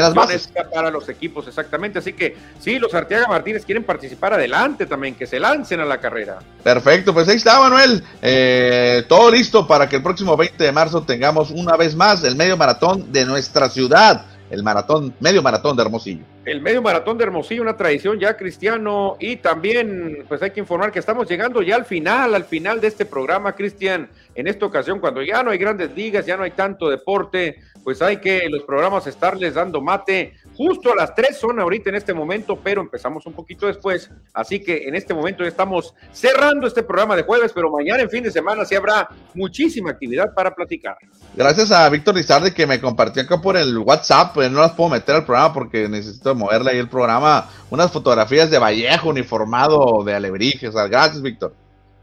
[0.00, 0.48] las bases.
[0.72, 1.98] para los equipos, exactamente.
[1.98, 5.98] Así que sí, los Arteaga Martínez quieren participar adelante también, que se lancen a la
[5.98, 6.38] carrera.
[6.62, 8.02] Perfecto, pues ahí está, Manuel.
[8.22, 12.36] Eh, todo listo para que el próximo 20 de marzo tengamos una vez más el
[12.36, 16.35] medio maratón de nuestra ciudad, el maratón, medio maratón de Hermosillo.
[16.46, 20.92] El medio maratón de Hermosillo, una tradición ya cristiano y también pues hay que informar
[20.92, 25.00] que estamos llegando ya al final, al final de este programa, Cristian, en esta ocasión
[25.00, 28.62] cuando ya no hay grandes ligas, ya no hay tanto deporte, pues hay que los
[28.62, 30.34] programas estarles dando mate.
[30.56, 34.10] Justo a las tres son ahorita en este momento, pero empezamos un poquito después.
[34.32, 38.08] Así que en este momento ya estamos cerrando este programa de jueves, pero mañana en
[38.08, 40.96] fin de semana sí habrá muchísima actividad para platicar.
[41.34, 44.90] Gracias a Víctor Lizardi que me compartió acá por el WhatsApp, pues no las puedo
[44.90, 47.50] meter al programa porque necesito moverle ahí el programa.
[47.68, 50.74] Unas fotografías de Vallejo uniformado de Alebrijes.
[50.74, 51.52] Gracias, Víctor.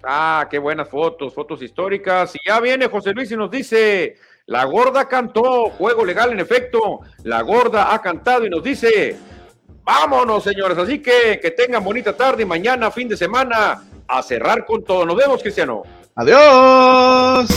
[0.03, 2.35] Ah, qué buenas fotos, fotos históricas.
[2.35, 6.99] Y ya viene José Luis y nos dice, la gorda cantó, juego legal en efecto.
[7.23, 9.15] La gorda ha cantado y nos dice,
[9.83, 10.77] vámonos señores.
[10.77, 15.05] Así que que tengan bonita tarde y mañana, fin de semana, a cerrar con todo.
[15.05, 15.83] Nos vemos, Cristiano.
[16.15, 17.47] Adiós.